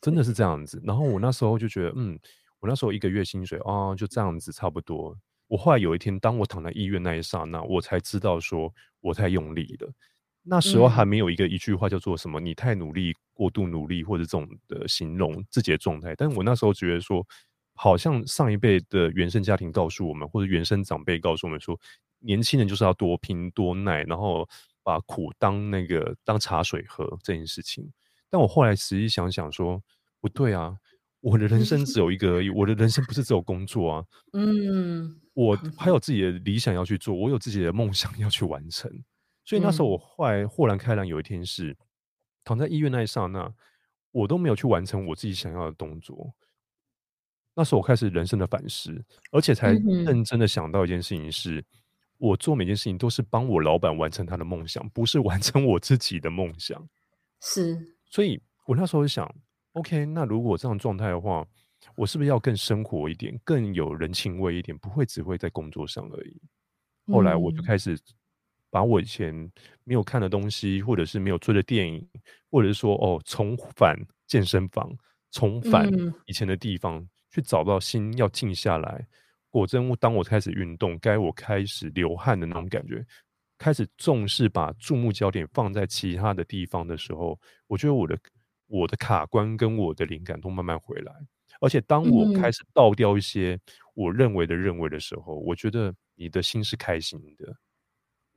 [0.00, 0.80] 真的是这样子。
[0.82, 2.18] 然后我那时候就觉得，嗯。
[2.62, 5.18] 我那时候一个月薪水啊、哦，就这样子差不多。
[5.48, 9.92] 我后来有一天，当我躺在医院那一刹那，我才知道说我太用力了。
[10.44, 16.14] 那时候还没有一个一句话叫做什么“你太努力、过度努力”或者这种的形容自己的状态。
[16.14, 17.26] 但我那时候觉得说，
[17.82, 21.76] 好像上一辈的原生家庭告诉我们，或者原生长辈告诉我们说，
[22.20, 24.48] 年轻人就是要多拼多耐，然后
[24.84, 27.92] 把苦当那个当茶水喝这件事情。
[28.30, 29.82] 但我后来实际想想说，
[30.20, 30.76] 不对啊。
[31.22, 34.04] 我的人生只有一个而已，我的人生不是只有工作啊。
[34.32, 38.88] 嗯，我还有自己的理想要去做，我有自己的梦想要去完成。
[39.44, 41.76] 所以那时候我后来豁然开朗，有一天是
[42.44, 43.52] 躺在医院那一刹那，
[44.12, 46.32] 我都没有去完成我自己想要的动作。
[47.54, 48.92] 那时候我开始人生的反思，
[49.30, 51.64] 而且才认真的想到一件事情是：
[52.18, 56.88] 我做每件事情都是帮我老板完成他的梦想，不是完成我自己的梦想。
[57.40, 58.40] 是，所以。
[58.64, 59.28] 我那时候想
[59.72, 61.44] ，OK，那如果这样状态的话，
[61.96, 66.40] 我是不是要更生活一点，更有人情味一点，不会只会在工作上而已。
[67.08, 67.98] 后来我就开始
[68.70, 69.34] 把我以前
[69.82, 72.08] 没有看的东西，或者是没有追的电影，
[72.52, 74.88] 或者是说哦，重返健身房，
[75.32, 75.90] 重返
[76.26, 79.04] 以前的地方，嗯、去找到心要静下来。
[79.50, 83.04] 果真，当我开始运动，该我开始流汗的那种感觉，
[83.58, 88.18] 开始重视把注目焦点放在其他的地方的时候，我觉得我的
[88.66, 91.12] 我的卡关跟我的灵感都慢慢回来。
[91.60, 93.58] 而且，当我开始倒掉一些
[93.94, 97.54] 我认为的认为的时候，嗯、我觉得你的心是开心的，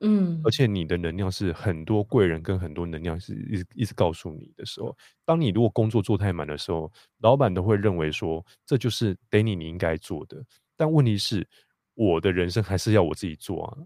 [0.02, 10.44] 嗯，而且你的能量是很多贵人跟很多能量是一直一直告诉你的时候，当你如果工作做太满的时候，老板都会认为说这就是 Danny 你应该做的。
[10.76, 11.48] 但问题是，
[11.94, 13.78] 我的人生还是要我自己做啊，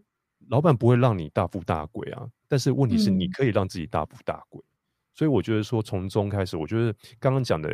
[0.50, 2.28] 老板不会让你大富大贵啊。
[2.48, 4.60] 但是问题是，你可以让自己大富大贵。
[4.62, 4.70] 嗯、
[5.16, 7.70] 所以我觉得说，从中开始，我觉得刚刚讲的。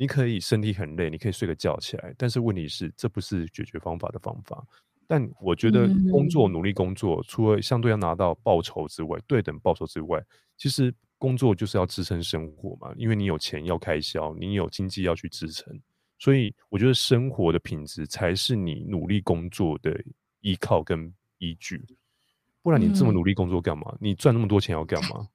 [0.00, 4.64] 你可以身体很累，你可以睡个觉起来，但是问题是，这不是解决方法的方法。
[5.08, 10.22] 但我觉得工作努力工作，除了相对要拿到报酬之外，对等报酬之外，
[10.58, 15.74] 其实工作就是要支撑生活嘛，因为你有钱要开销，你有经济要去支撑，
[16.18, 19.98] 所以我觉得生活的品质才是你努力工作的
[20.42, 21.82] 依靠跟依据。
[22.60, 23.96] 不然你这么努力工作干嘛？
[23.98, 25.26] 你赚那么多钱要干嘛？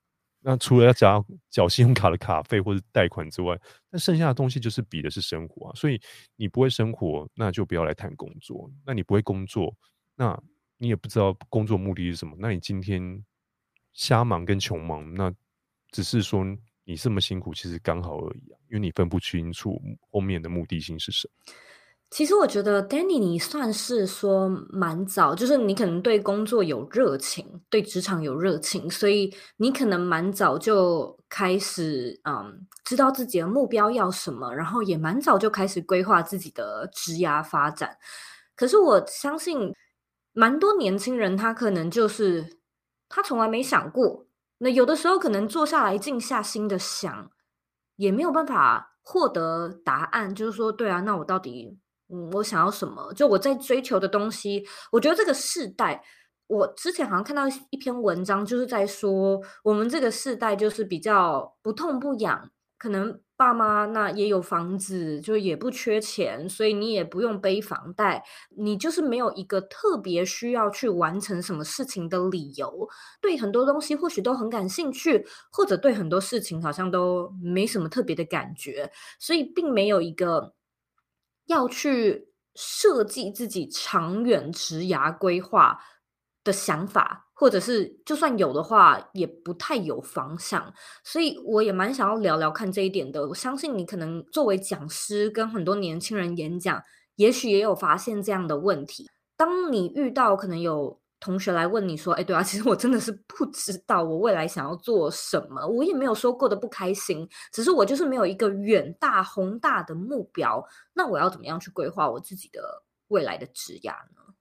[0.46, 3.58] 那除了要缴缴信用卡的卡费或者贷款之外，
[3.90, 5.72] 那剩下的东西就是比的是生活啊。
[5.74, 6.00] 所以
[6.36, 8.70] 你不会生活，那就不要来谈工作。
[8.86, 9.74] 那你不会工作，
[10.16, 10.38] 那
[10.78, 12.36] 你也不知道工作目的是什么。
[12.38, 13.24] 那你今天
[13.94, 15.34] 瞎忙跟穷忙，那
[15.92, 16.44] 只是说
[16.84, 18.60] 你这么辛苦，其实刚好而已啊。
[18.70, 21.54] 因为你分不清楚后面的目的性是什么。
[22.14, 37.98] 其实我觉得 Danny，你算是说蛮早，就是你可能对工作有热情，对职场有热情，所以你可能蛮早就开始，嗯，知道自己的目标要什么，然后也蛮早就开始规划自己的职涯发展。
[38.56, 39.74] 可是我相信，
[40.34, 42.60] 蛮多年轻人他可能就是
[43.10, 44.28] 他从来没想过，
[44.60, 47.32] 那有的时候可能坐下来静下心的想，
[47.96, 51.80] 也没有办法获得答案，就是说，对啊，那我到底？
[52.34, 53.12] 我想要什么？
[53.14, 54.64] 就我在追求的东西。
[54.92, 56.04] 我觉得这个世代，
[56.48, 68.24] 我之前好像看到一篇文章，就是在说我们这个世代就是比较不痛不痒，可能爸妈那也有房子，就也不缺钱，所以你也不用背房贷，
[68.58, 72.88] 你就是没有一个特别需要去完成什么事情的理由。
[73.22, 80.54] 对很多东西或许都很感兴趣，或者对很多事情好像都没什么特别的感觉，所以并没有一个。
[81.46, 85.80] 要去设计自己长远职涯规划
[86.44, 90.74] 的想法，或者是就算有的话，也不太有方向。
[91.04, 93.28] 所以我也蛮想要聊聊看这一点的。
[93.28, 96.84] 我相信你可能作为讲师跟很多年轻人演讲，
[97.18, 99.10] 也许也有发现这样的问题。
[99.38, 101.03] 当你遇到可能有。
[101.24, 110.62] 同学来问你说：“哎，对啊，其实我真的是不知道我未来想要做什么，我也没有说过得不开心，只是我就是没有一个远大宏大的目标。
[110.94, 112.62] 那我要怎么样去规划我自己的
[113.08, 114.34] 未来的职涯呢？”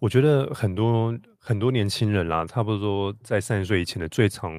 [0.00, 4.50] 我觉得很多很多年轻人啦，差不多在三十岁以前的，最常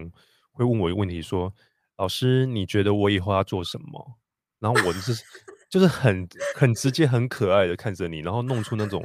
[0.51, 1.51] 会问我一个问题：说，
[1.97, 4.19] 老师，你觉得我以后要做什么？
[4.59, 5.15] 然后我就是
[5.67, 9.03] 就是很很直接、很可爱的看着你，然后弄出那种。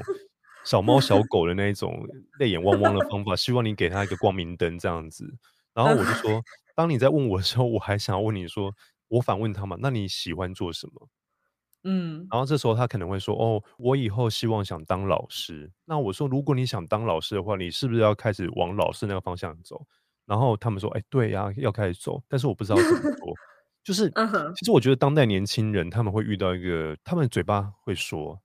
[0.64, 2.06] 小猫小 狗的那一种
[2.38, 5.26] 泪眼汪汪的方法，希望你给他一个光明灯这样子。
[5.74, 6.42] 然后我就说，
[6.74, 8.72] 当你在问我的时候，我还想要问你说，
[9.08, 11.08] 我反问他嘛，那你喜欢做什么？
[11.84, 15.70] 嗯，然后这时候他可能会说，哦，我以后希望想当老师。
[15.86, 19.86] 那我说，如果你想当老师的话，你是不是要开始往老师那个方向走？
[20.26, 23.32] 然后他们说，哎，对呀，要开始走，但是我不知道怎么 做。
[23.82, 24.10] 就是，
[24.56, 28.38] 其实我觉得当代年轻人他们会遇到一个，他们嘴巴会说。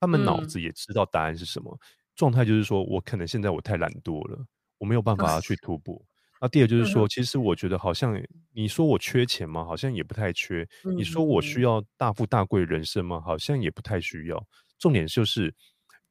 [0.00, 1.78] 他们脑子也知道答案是什么，嗯、
[2.16, 4.46] 状态就是说，我可能现在我太懒惰了，
[4.78, 6.00] 我没有办法去突破。
[6.40, 8.20] 那、啊、第二就是说，其实我觉得好像
[8.52, 9.64] 你说我缺钱吗？
[9.64, 10.66] 好像也不太缺。
[10.84, 13.20] 嗯、你说我需要大富大贵人生吗？
[13.20, 14.46] 好像也不太需要。
[14.78, 15.54] 重点就是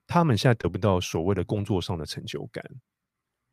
[0.07, 2.81] 他们现在得不到所谓的工作上的成就感，嗯、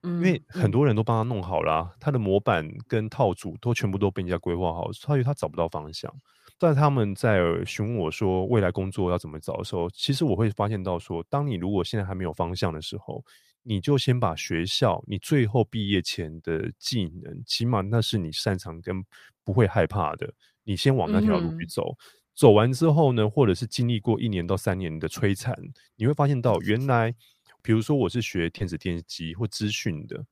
[0.03, 6.13] 因为很多人都帮他弄好了、啊，他的模板跟套组都全部都被人家规划好，所以他找不到方向。
[6.59, 13.25] 但他们在询问我说未来工作要怎么找的时候，其实我会发现到说，当你如果现在还没有方向的时候，
[13.63, 19.05] 你就先把学校你最后毕业前的技能，起码那是你擅长跟
[19.45, 20.33] 不会害怕的，
[20.65, 21.91] 你先往那条路去走。
[21.91, 21.97] 嗯、
[22.35, 25.55] 走完之后呢，或者是经历过一年到三年的摧残，
[25.97, 27.15] 你会发现到原来，
[27.63, 30.25] 比如说我是学电子电机或资讯的，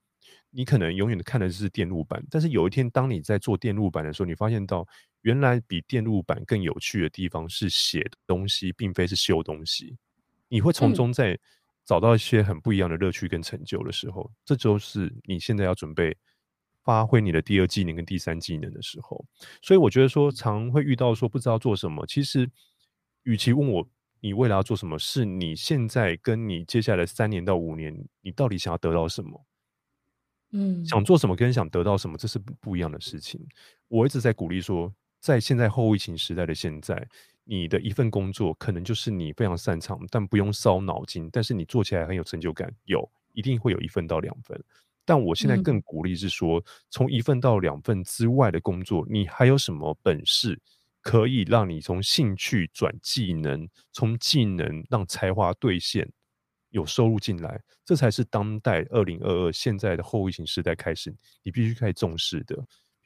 [0.51, 4.87] 你可能永远看的是电路板，但是有一天当你在做电路板的时候，你发现到
[5.23, 9.97] 原来比电路板更有趣的地方是写东西，并非是修东西。
[10.49, 11.39] 你会从中在
[11.85, 16.17] 找到一些很不一样的乐趣跟成就的时候，嗯、这就是你现在要准备
[16.83, 19.25] 发挥你的第二技能跟第三技能的时候。
[19.63, 22.51] 所以我觉得说，常会遇到说不知道做什么，其实
[23.25, 23.89] 与其问我。
[24.21, 24.99] 你未来要做什么？
[24.99, 29.45] 是你现在跟你接下来三年到五年，你到底想要得到什么？
[30.53, 33.41] 嗯，想做什么跟想得到什么，这是不一样的事情。
[33.89, 37.07] 我一直在鼓励说，在现在后疫情时代的现在，
[37.45, 44.59] 你的一份工作可能就是你非常擅长，但不用烧脑筋，但是你做起来很有成就感，有一定会有一份到两份。
[45.05, 50.59] 但我现在更鼓励是说，从一份到两份之外的工作，你还有什么本事？
[51.09, 56.07] 可以让你从兴趣转技能，从技能让才华兑现，
[56.69, 61.11] 有收入进来，这才是当代二零二二现在的后疫情时代开始，
[61.43, 62.55] 你必须开始重视的。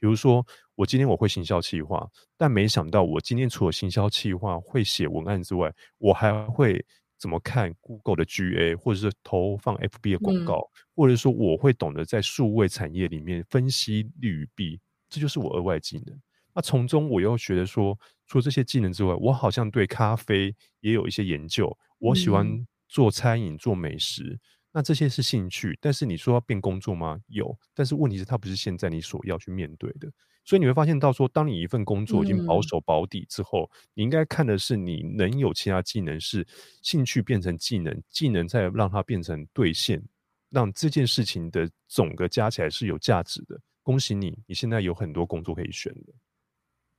[0.00, 0.44] 比如说，
[0.74, 2.04] 我今天我会行销企划，
[2.36, 6.84] 但没想到我今天除了行销企划会写文案之外，我还会
[7.20, 16.20] 怎么看 Google 的 GA，或者是投放 FB 的广告，嗯、或者说我会懂得在数位产业里面分析利与弊，这就是我额外技能。
[16.54, 21.76] 那从中我又觉得说，除了这些技能之外，我好像对咖啡也有一些研究。
[21.98, 22.46] 我喜欢
[22.88, 24.40] 做餐饮、做美食，嗯、
[24.72, 25.78] 那这些是兴趣。
[25.80, 27.18] 但是你说要变工作吗？
[27.28, 30.10] 有，但是问题是它不是现在你所要去面对的。
[30.44, 36.44] 所以你会发现到说，当你一份工作已经保守保底之后，嗯、你应该看的是你能有其他技能，是
[36.82, 40.02] 兴趣变成技能，技能再让它变成兑现，
[40.50, 43.58] 让这件事情的总个加起来是有价值的。
[43.84, 46.12] 恭喜你，你现在有很多工作可以选的。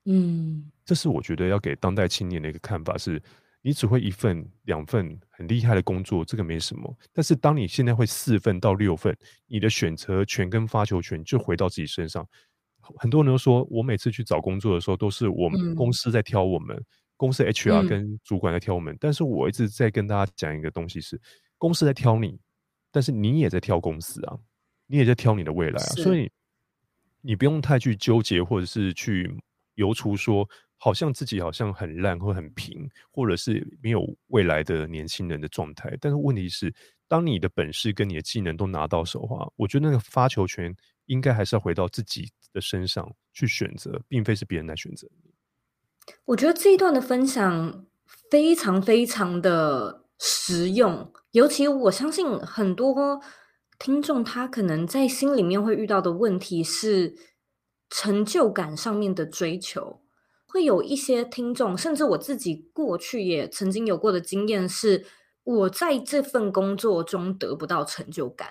[0.05, 3.21] 嗯，这是我觉得要给当代青年的一个看法是：
[3.61, 6.93] 你只会一份、两份很厉害的工作，这个没什么。
[7.13, 12.27] 但是当你现在会四份到六份，你的选择权跟发球权就回到自己身上。
[12.97, 16.85] 很多人都说，我每次去找工作的时候，都是我们公司在挑我们，嗯、
[17.15, 18.93] 公司 HR 跟主管在挑我们。
[18.93, 21.17] 嗯、但是我一直在跟大家讲一个东西是：
[21.57, 22.37] 公司在挑你，
[22.91, 24.37] 但是你也在挑公司啊，
[24.85, 25.87] 你也在挑你的未来啊。
[25.95, 26.29] 所以
[27.21, 29.33] 你不用太去纠结，或者是去。
[29.75, 30.47] 由出说，
[30.77, 35.97] 好像自己好像很烂或很平，或者是没有未来的年轻人的状态。
[35.99, 36.73] 但是问题是，
[37.07, 45.07] 当你的本事跟你的技能都拿到手的话，我觉得那个发球权应该还是要回到自己的身上去选择，并非是别人来选择。
[46.25, 47.85] 我觉得这一段的分享
[48.29, 53.21] 非常非常的实用，尤其我相信很多
[53.79, 57.15] 听众他可能在心里面会遇到的问题是。
[57.95, 60.01] 成就感上面的追求，
[60.47, 65.05] 会有一些听众，甚至我自己过去也曾经有过的经验是，
[65.43, 68.49] 我在这份工作中得不到成就感，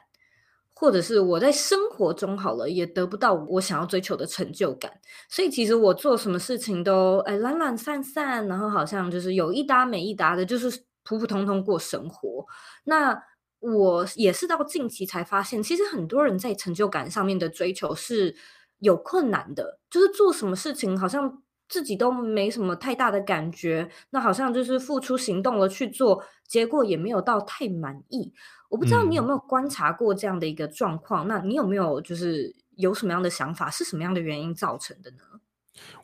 [0.72, 12.46] 或者是我在生活中好了也得不到我想要追求的成就感，所以其实我做什么事情都哎懒懒散散，然后好像就是有一搭没一搭的，就是普普通通过生活。
[12.84, 13.20] 那
[13.58, 18.36] 我也是到近期才发现，其实很多人在成就感上面的追求是。
[18.82, 28.32] 有困难的，就是做什么事情好像自己都没什么太大的感觉，那好像就是付出行动了去做，结果也没有到太满意。
[28.68, 31.26] 我不知道你有没有观察过这样的一个状况？
[31.26, 33.70] 嗯、那你有没有就是有什么样的想法？
[33.70, 35.18] 是什么样的原因造成的呢？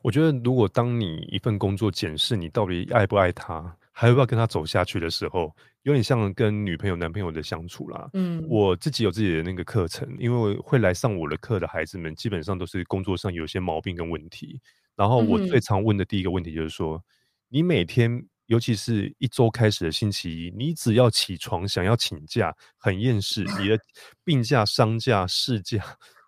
[0.03, 8.09] 我觉得，如果当你一份工作检视你到底爱不爱他，还要不要跟他走下去的时候，有点像跟女朋友、男朋友的相处啦。
[8.13, 14.61] 嗯，我自己有自己的那个课程，因为会来上我的课的孩子们，基本上都是工作上有些毛病跟问题。
[14.95, 17.03] 然后我最常问的第一个问题就是说，嗯、
[17.49, 23.77] 你每天，尤其是一周开始的星期一，你只要起床想要请假，很厌世，你的
[24.23, 25.85] 病假、伤假、事假，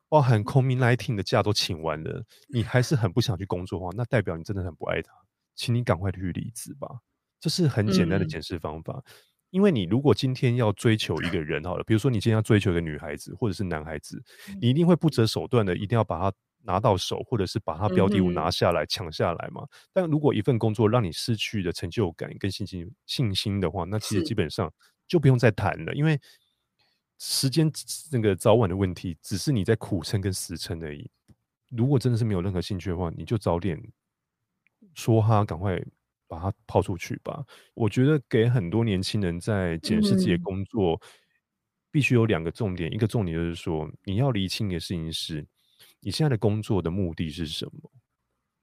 [0.09, 2.21] 包含 COVID-19 的假都请完了，
[2.53, 5.13] 你还是很不想去工作的话，那代表你真的很不爱他，
[5.55, 6.89] 请你赶快去离职吧。
[7.41, 9.13] 这是很简单的检视方法，嗯、
[9.49, 14.23] 因为你如果今天要追求一个人好了，比如说你今天要追求一个女孩子或者是男孩子，
[14.61, 19.67] 你一定会不择手段的，一定要把他拿到手，或者是把他标的物拿下来、抢、嗯、下来嘛。
[19.93, 24.71] 但如果一份工作让你失去了成就感跟信心信心的话，那其实基本上
[25.09, 26.21] 就不用再谈了，因为
[27.19, 27.73] 时间
[28.13, 31.11] 那个早晚的问题，只是你在苦撑跟死撑而已。
[31.71, 33.83] 如果真的是没有任何兴趣的话，你就早点
[34.95, 35.83] 说哈，赶快。
[36.31, 37.45] 把它抛出去吧。
[37.75, 41.01] 我觉得给很多年轻人在检视自己的工作，嗯、
[41.91, 42.95] 必须有两个重点。
[42.95, 45.45] 一个重点就是说，你要厘清的事情是，
[45.99, 47.91] 你现在的工作的目的是什么？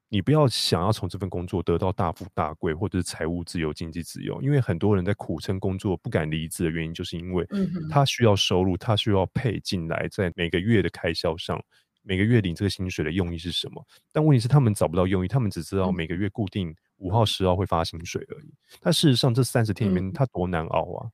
[0.10, 7.46] 你不要想要从这份工作得到大富大贵，或者是财务自由、经济自由，因为很多人在苦撑工作不敢离职的原因，就是因为
[7.90, 11.62] 他需要收入，他需要配进来，在每个月的开销上，
[12.04, 13.86] 每个月领这个薪水的用意是什么？
[14.14, 18.54] 但问题是他们找不到用意，他们只知道每个月固定五号、十号会发薪水而已。
[18.80, 21.10] 但事实上，这三十天里面，他多难熬啊！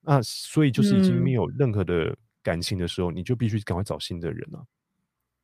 [0.00, 4.62] 那所以就是已经没有任何的感情的时候，你就必须赶快找新的人啊。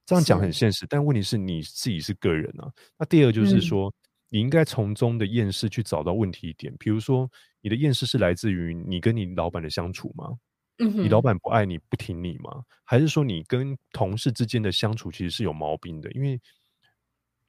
[0.06, 2.70] 这样讲很现实，但问题是你自己是个人啊。
[2.98, 3.94] 那第二就是说，嗯、
[4.30, 6.74] 你应该从中的厌世去找到问题点。
[6.78, 7.30] 比如说，
[7.60, 10.36] 你的厌世是来自于你跟你老板的相处吗？
[10.78, 12.64] 你老板不爱你不听你吗？
[12.84, 16.10] 还是说你跟同事之间的相处其实是有毛病的？
[16.12, 16.40] 因为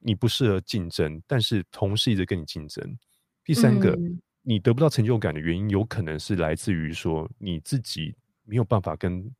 [0.01, 2.97] 你不适合竞争，但是同事一直跟你竞争。
[3.45, 9.31] 第三个，嗯、你得不到成就感的原因，有可能是来自于说你自己没有办法跟。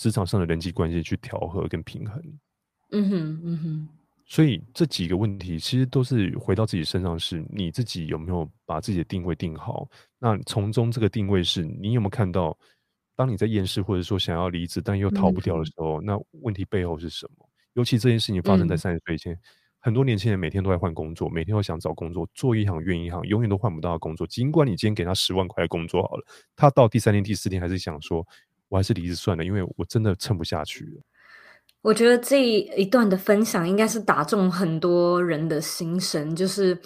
[0.00, 2.22] 职场上的人际关系去调和跟平衡，
[2.92, 3.88] 嗯哼，嗯哼，
[4.26, 9.90] 所以这几个问题其实都是回到自己身上，是你自己有没有把自己的定位定好？
[10.20, 12.56] 那从中这个定位是你有没有看到，
[13.16, 17.50] 当你在厌世或者说想要离职但又逃不掉的时候，嗯、那问题背后是什么？
[17.72, 19.38] 尤其这件事情发生在三十岁以前，嗯、
[19.80, 24.26] 很多年轻人每天都在换工作，每天都想找工作，做一行怨一行，永远都换不到工作。
[24.26, 26.24] 尽管你今天给他十万块工作好了，
[26.56, 28.26] 他到第三天、第四天还是想说。
[28.70, 31.00] 我还是离职算了，因为我真的撑不下去了。
[31.80, 36.78] 我觉得这一段的分享应该是打中很多人的心声，就是，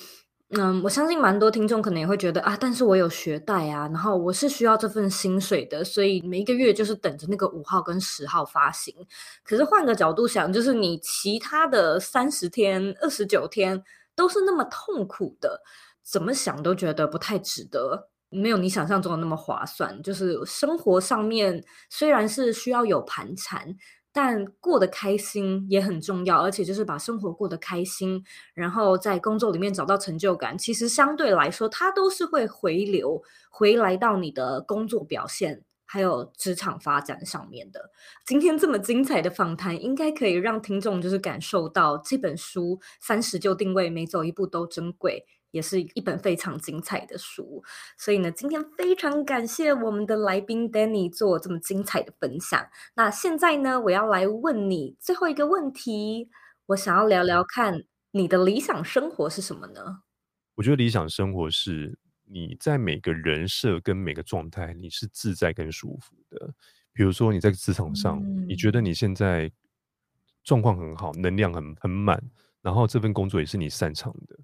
[0.54, 8.94] 嗯，我相信蛮多听众可能也会觉得啊，但是我有学贷啊，然后我是需要这份薪水的，所以每一个月就是等着那个五号跟十号发行。
[9.42, 13.82] 可是换个角度想，就是你其他的三十天、二十九天
[14.14, 15.62] 都是那么痛苦的，
[16.02, 18.10] 怎么想都觉得不太值得。
[18.28, 23.74] 没有你想象中的那么划算，就是生活上面虽然是需要有盘缠，
[24.12, 37.90] 但过得开心也很重要，而且就是把生活过得开心，然后在工作里面找到成就感，其实相对来说，它都是会回流回来到你的工作表现还有职场发展上面的。
[38.26, 45.26] 今天这么精彩的访谈，应该可以让听众就是感受到这本书三十就定位，每走一步都珍贵。
[45.52, 47.62] 也是一本非常精彩的书，
[47.96, 52.66] 所以呢，今天非常感谢我们的来宾 Danny 做这么精彩的分享。
[52.94, 56.28] 那现在呢，我要来问你最后一个问题，
[56.66, 60.02] 我想要聊聊看你的理想生活是什么呢？
[60.54, 66.54] 我觉得理想生活是你在每个人设跟每个状态，你是自在跟舒服的。
[66.94, 69.50] 比如说你在职场上，嗯、你觉得你现在
[70.44, 72.22] 状况很好，能量很很满，
[72.60, 74.38] 然后这份工作也是你擅长的。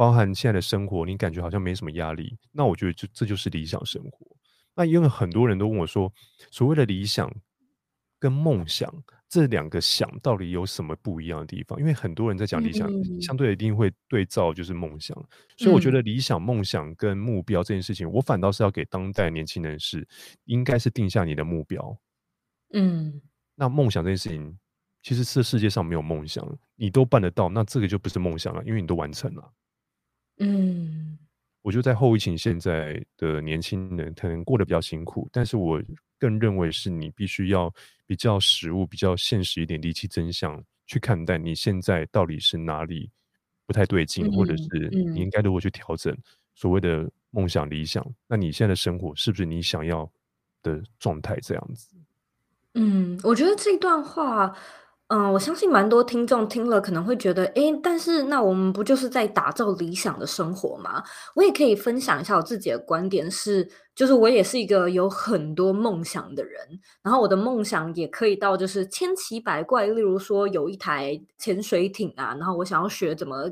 [0.00, 4.26] 包含现在的生活，你感觉好像没什么压力，那我觉得就这就是理想生活。
[4.74, 6.10] 那因为很多人都问我说，
[6.50, 7.30] 所谓的理想
[8.18, 8.90] 跟梦想
[9.28, 11.78] 这两个想到底有什么不一样的地方？
[11.78, 15.14] 因为很多人在讲理想，嗯、相对一定会对照就是梦想。
[15.58, 20.08] 所以我觉得理想、梦想跟目标这件事情，嗯、我反倒是要给当代年轻人是，
[20.44, 21.94] 应该是定下你的目标。
[22.72, 23.20] 嗯，
[23.54, 24.58] 那梦想这件事情，
[25.02, 26.42] 其实这世界上没有梦想，
[26.74, 29.52] 你都办得到，那这个就不是梦想了，因为你都完成了。
[30.40, 31.18] 嗯，
[31.62, 35.80] 我就在后疫情，现在的年轻人可能过得比较辛苦，但是我
[36.18, 37.72] 更认为是你必须要
[38.06, 43.10] 比较实物、比较现实一点，理清真相去看待你现在到底是哪里
[43.66, 46.16] 不太对劲，嗯、或者是你应该如何去调整
[46.54, 48.04] 所谓的梦想、理想。
[48.26, 50.10] 那你现在的生活是不是你想要
[50.62, 51.38] 的状态？
[51.40, 51.94] 这样子。
[52.74, 54.56] 嗯，我觉得这段话。
[55.12, 61.02] 嗯，我相信蛮多听众听了可能会觉得，诶，但是那我们不就是在打造理想的生活吗？
[61.34, 66.54] 我也可以分享一下我自己的观点是，就是我也是一个有很多梦想的人，
[67.02, 73.50] 然后我的梦想也可以到就是千奇百怪，例如说有一台潜水艇啊，然后我想要学怎么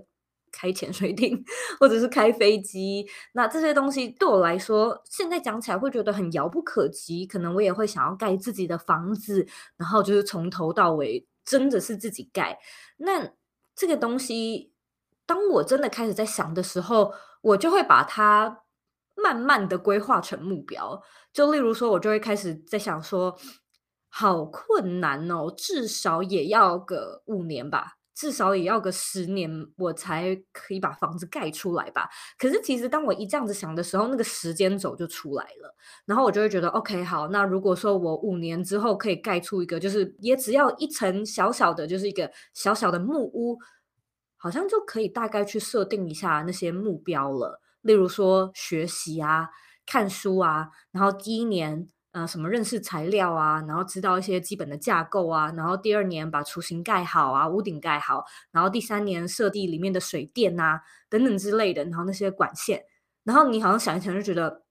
[0.52, 1.44] 开潜水艇，
[1.80, 9.44] 或者是开飞机，那这些东西对我来说，现在讲起来会觉得很遥不可及，可能我也会想要盖自己的房子，
[9.76, 11.26] 然后就是从头到尾。
[11.48, 12.58] 真的是自己盖，
[12.98, 13.32] 那
[13.74, 14.74] 这个东西，
[15.24, 18.64] 当我真的开始在想的时候，我就会把它
[19.16, 21.02] 慢慢的规划成目标。
[21.32, 23.38] 就例如说，我就会开始在想说，
[24.08, 27.97] 好困难哦，至少也要个五年吧。
[28.18, 32.08] 至少也要个十年，我才可以把房子盖出来吧。
[32.36, 35.72] 可是其实当我一这样子想的时候，那个时间轴就出来了，
[36.04, 43.56] 然后我就会觉得，OK，好，那如果说我五年之后可以盖出一个，就是也只要一层小小的，就是一个小小的木屋，
[44.36, 47.60] 好像就可以大概去设定一下那些目标了。
[47.82, 49.48] 例如说学习啊、
[49.86, 60.80] 看书啊，然后第一年呃，什么认识材料啊，然后知道一些基本的架构啊，然后第二年把雏形盖好啊，屋顶盖好，然后第三年设计里面的水电啊
[61.10, 62.82] 等等之类的，然后那些管线，
[63.24, 64.64] 然后你好像想一想就觉得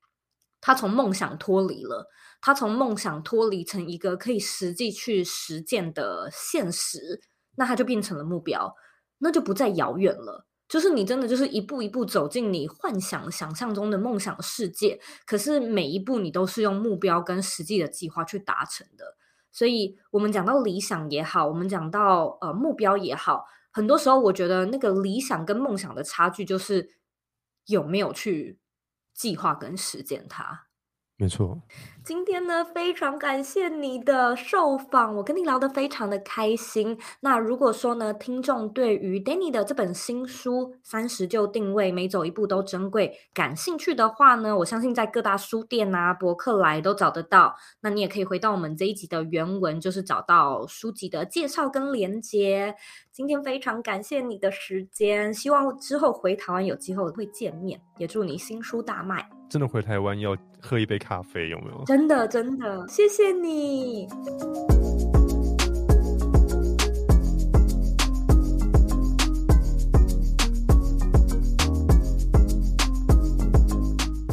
[0.60, 2.08] 他从梦想脱离了，
[2.42, 7.22] 他从梦想脱离成一个可以实际去实践的现实，
[7.56, 8.76] 那他就变成了目标，
[9.20, 10.47] 那就不再遥远了。
[10.68, 19.16] 就是你真的就是一步一步走进你幻想、想象中的梦想世界，可是每一步你都是用目标跟实际的计划去达成的。
[19.52, 26.92] 所以，我们讲到理想也好，我们讲到呃目标也好，很多时候我觉得那个理想跟梦想的差距就是
[27.66, 28.60] 有没有去
[29.14, 30.67] 计划跟实践它。
[31.20, 31.60] 没错，
[32.04, 36.96] 今天呢，非常感谢你的受访，我跟你聊得非常的开心。
[37.22, 47.56] 那如果说呢，听众对于 Danny 的这本新书《三十就定位，每走一步都珍贵》感兴趣的话呢，我相信在各大书店啊、博客来都找得到。
[47.82, 52.76] 那你也可以回到我们这一集的原文，就是找到书籍的介绍跟连接。
[53.12, 59.28] 今天非常感谢你的时间，希望之后回台湾有机会会见面，也祝你新书大卖。
[59.50, 61.84] 真的回台湾要喝一杯咖啡，有没有？
[61.86, 64.08] 真的真的，谢谢你。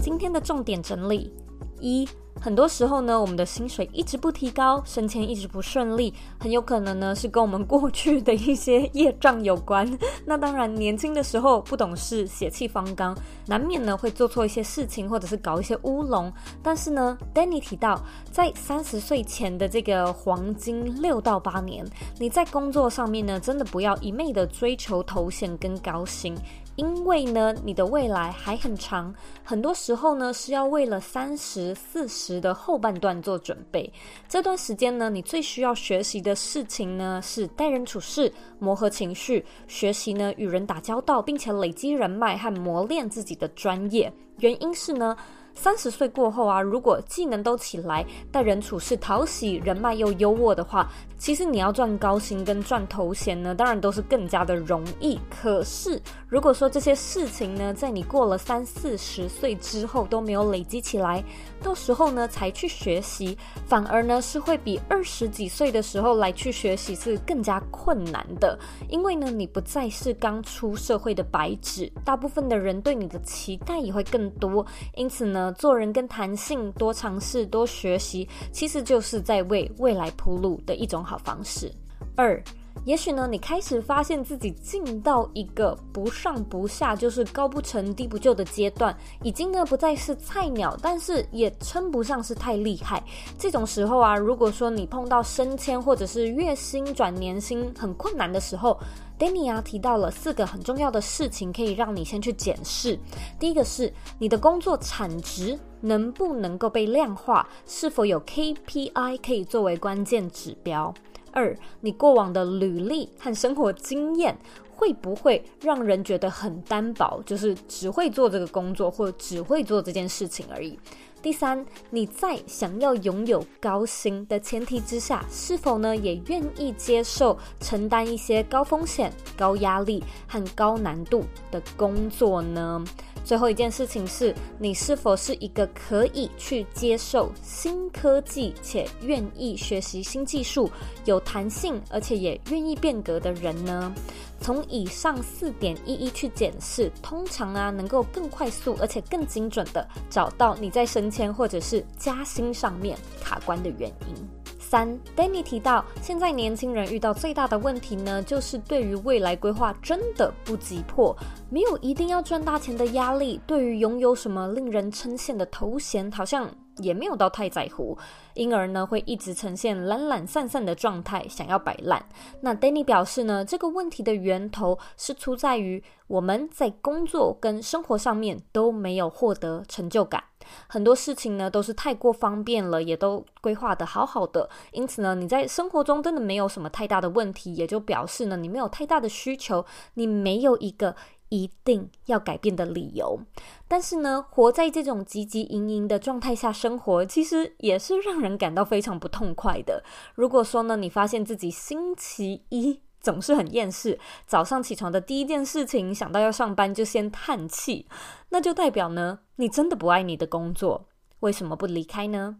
[0.02, 1.32] 今天的重点整理
[1.80, 2.08] 一。
[2.44, 9.90] 很多时候呢，我们的薪水一直不提高，升迁一直不顺利，很有可能呢是跟我们过去的一些业障有关。
[10.26, 13.16] 那当然，年轻的时候不懂事，血气方刚，
[13.46, 16.30] 难免呢会做错一些事情，或者是搞一些乌龙。
[16.62, 17.98] 但是呢，Danny 提到，
[18.30, 21.82] 在三十岁前的这个黄金六到八年，
[22.18, 26.36] 你在工作上面呢，真的不要一昧的追求头衔跟高薪。
[26.76, 29.14] 因为呢，你的未来还很长，
[29.44, 33.92] 很多时候呢是要为了三十四十的后半段做准备。
[34.28, 44.12] 这段时间呢，你最需要学习的事情呢是待人处事、磨合情绪、学习呢与人打交道，并且累积人脉和磨练自己的专业。
[44.38, 45.16] 原因是呢。
[45.54, 55.18] 三十岁过后啊，如果技能都起来，待人处事讨喜，人脉又优渥的话，其实你要赚高薪跟赚头衔呢，当然都是更加的容易。
[55.30, 61.24] 可是，如果说这些事情呢，在你过了三四十岁之后都没有累积起来，
[61.62, 68.58] 到时候呢才去学习，反而呢是会比二十几岁的时候来去学习是更加困难的。
[68.90, 75.43] 因为呢，你不再是刚出社会的白纸，大部分的人对你的期待也会更多，因此呢。
[75.52, 81.72] 做人跟弹性，多尝试，多学习，其实就是在为未来铺路的一种好方式。
[82.16, 82.42] 二，
[82.84, 93.02] 也许呢，你开始发现自己进到一个不上不下，就是高不成低不就的阶段，已经呢不再是菜鸟，但是也称不上是太厉害。
[93.38, 98.78] 这种时候啊，如果说你碰到升迁或者是月薪转年薪很困难的时候
[99.18, 102.98] ，Danny 啊，提到了四个很重要的事情，可以让你先去检视。
[103.40, 110.92] 第一个是你的工作产值能不能够被量化，是否有 KPI 可以作为关键指标。
[111.34, 114.38] 二，你过往的履历和生活经验
[114.74, 120.78] 会不会让人觉得很单薄，就是只会做这个工作或只会做这件事情而已。
[121.20, 132.84] 第三，你在想要拥有高薪的前提之下，是否呢也愿意接受承担一些高风险、高压力和高难度的工作呢？
[133.24, 140.70] 最后一件事情是你是否是一个可以去接受新科技且愿意学习新技术、
[141.06, 143.92] 有弹性而且也愿意变革的人呢？
[144.40, 154.43] 从以上四点一一去检视，通常啊能够更快速而且更精准地找到你在升迁或者是加薪上面卡关的原因。
[154.64, 161.14] 三，Danny 提到，现在年轻人遇到最大的问题呢，就是对于未来规划真的不急迫，
[161.50, 167.96] 没有一定要赚大钱的压力，对于拥有什么令人称羡的头衔，好像也没有到太在乎，
[168.32, 172.04] 因而呢会一直呈现懒懒散散的状态，想要摆烂。
[172.40, 180.24] 那 Danny 表示呢，这个问题的源头是出在于我们在工作跟生活上面都没有获得成就感。
[180.66, 189.64] 很多事情呢都是太过方便了，也都规划得好好的，因此呢，你在生活中真的没有什么太大的问题，也就表示呢，你没有太大的需求，
[189.94, 190.94] 你没有一个
[191.30, 193.20] 一定要改变的理由。
[193.66, 199.82] 但是呢，活在这种汲汲营营的状态下生活，其实也是让人感到非常不痛快的。
[200.14, 207.86] 如果说呢，你发现自己星期一，总是很厌世，早上起床的第一件事情，想到要上班就先叹气，
[208.30, 210.88] 那就代表呢，你真的不爱你的工作，
[211.20, 212.38] 为什么不离开呢？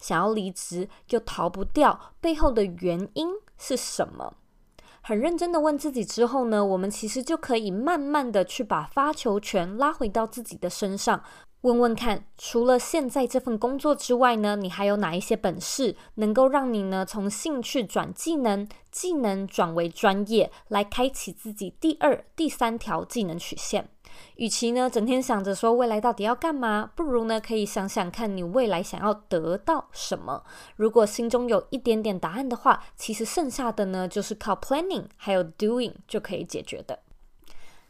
[0.00, 3.28] 想要离职又逃不掉，背后的原因
[3.58, 4.38] 是什么？
[5.02, 11.22] 很认真的问自己之后呢，我们其实就可以慢慢的去把发球权拉回到自己的身上。
[11.62, 23.88] 问问看，除了现在这份工作之外呢，你还有哪一些本事能够让你呢从兴趣转技能，技能转为专业，来开启自己第二、第三条技能曲线？
[24.36, 30.44] 与其呢整天想着说未来到底要干嘛，不如呢可以想想看你未来想要得到什么。
[30.76, 37.00] 如果心中有一点点答案的话，其实剩下的呢就是靠 planning 还有 doing 就可以解决的。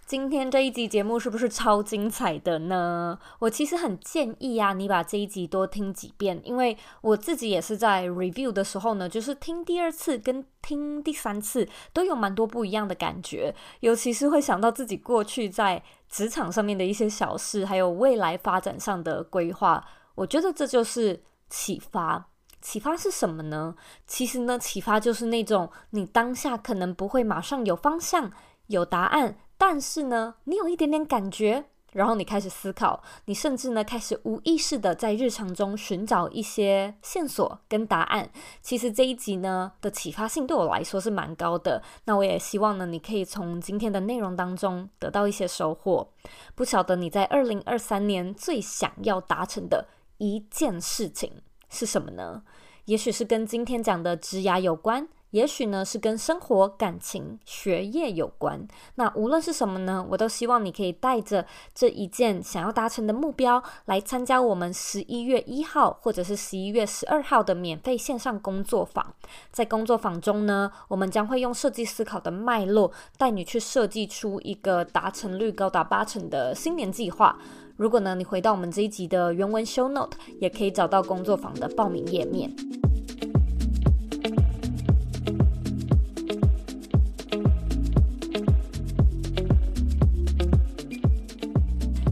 [0.08, 3.18] 今天这一集节目是不是超精彩的呢？
[3.40, 19.84] 我其实很建议啊，你把这一集多听几遍，因为我自己也是在 review 的时候呢，就是听第二次跟听第三次都有蛮多不一样的感觉，尤其是会想到自己过去在职场上面的一些小事，还有未来发展上的规划。
[20.14, 22.30] 我觉得这就是启发。
[22.62, 23.74] 启发是什么呢？
[24.06, 28.32] 其实呢，启发就是那种你当下可能不会马上有方向、
[28.68, 29.36] 有答案。
[29.58, 38.30] 但是呢，你有一点点感觉，然后你开始思考，你甚至呢开始无意识的在日常中寻找一些线索跟答案。
[38.62, 41.82] 其实这一集呢的启发性对我来说是蛮高的。
[42.04, 46.08] 那我也希望呢，你可以从今天的内容当中得到一些收获。
[46.54, 49.88] 不晓得你在二零二三年最想要达成的
[50.18, 51.32] 一件事情
[51.68, 52.44] 是什么呢？
[52.84, 55.08] 也许是跟今天讲的职涯有关。
[55.30, 58.66] 也许呢是跟生活、感情、学业有关。
[58.94, 69.14] 那无论是什么呢，我都希望你可以带着这一件想要达成的目标来参加我们十一月一号或者是十一月十二号的免费线上工作坊。
[69.50, 77.38] 在工作坊中呢，我们将会用设计思考的脉络带你去设计出一个达成率高达八成的新年计划。
[77.76, 82.50] 如果呢你回到我们这一集的原文 show note，也可以找到工作坊的报名页面。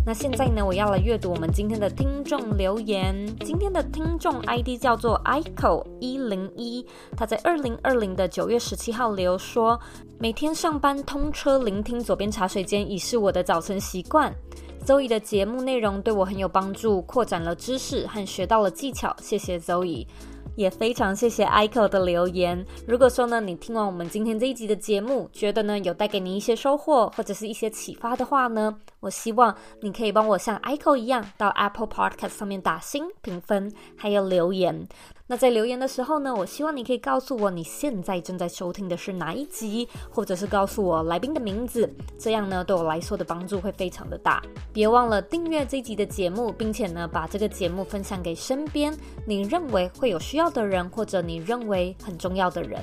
[0.07, 3.13] 那现在呢，我要来阅读我们今天的听众留言。
[3.41, 6.87] 今天的听众 ID 叫做 Ico 一零一，
[7.17, 9.77] 他在二零二零的九月十七号留说：
[10.21, 14.33] 每天上班通车聆听左边茶水间已是我的早晨习惯。
[14.87, 19.13] Zoe 的节目内容对我很有帮助，扩展了知识和学到了技巧。
[19.21, 20.07] 谢谢 Zoe。
[20.55, 22.65] 也非常谢谢 Ico 的留言。
[22.87, 28.75] 如果说呢，你听完我们今天这一集的节目，觉得呢有带给你一些收获或者是一些启发的话呢，
[29.07, 34.89] 我希望你可以帮我像 Ico 一样到 Apple Podcast 上面打星评分，还有留言。
[35.29, 41.89] 那在留言的时候呢，我希望你可以告诉我你现在正在收听的是哪一集，或者是告诉我来宾的名字，
[42.19, 44.43] 这样呢对我来说的帮助会非常的大。
[44.73, 48.93] 别忘了订阅这集的节目，并且呢把这个节目分享给身边
[49.25, 52.81] 你认为会有需要的人，或者你认为很重要的人。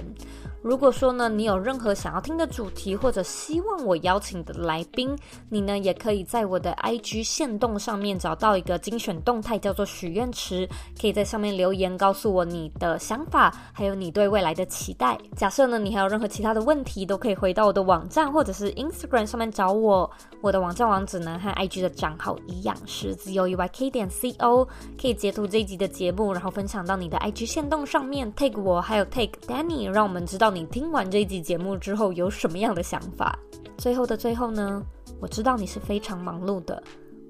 [0.63, 5.13] 如果说呢，你有任何想要听的主题，或者希望我邀请的来宾，
[5.49, 10.65] 你呢也可以在我的 IG 限动上面找到一个精选动态，叫做许愿池，
[10.99, 15.17] 可以在上面留言告诉我你的想法，还有你对未来的期待。
[15.35, 20.09] 假设呢，你还有任何其他的问题，都可以回到我的网站或者是 Instagram 上面找我。
[20.39, 24.65] 我的网站网址呢和 IG 的账号一样是 zoeyk 点 co，
[24.99, 30.52] 可以截图这一集的节目，然后分享到你的 IG 限动上面，tag 我还有 tag Danny，让我们知道。
[30.53, 33.37] 你听完这一集节目之后有什么样的想法？
[33.77, 34.83] 最后的最后呢，
[35.19, 36.81] 我知道你是非常忙碌的，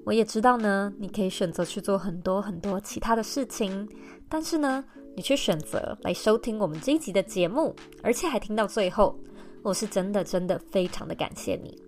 [0.04, 3.88] 我也知道呢，你可以选择去做很多很多其他的事情，
[4.28, 4.84] 但是呢，
[5.16, 9.18] 你却选择来收听我们这一集的节目，而且还听到最后，
[9.62, 11.82] 我是真的真的非常的感谢你。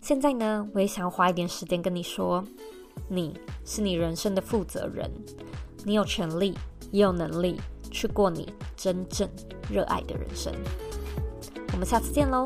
[0.00, 2.44] 现在呢，我也想要花一点时间跟你说，
[3.08, 5.08] 你是你人生的负责人，
[5.84, 6.58] 你有权利，
[6.90, 7.60] 也有能力。
[7.94, 9.28] 去过你真正
[9.70, 10.52] 热爱的人生。
[11.72, 12.44] 我们下次见喽。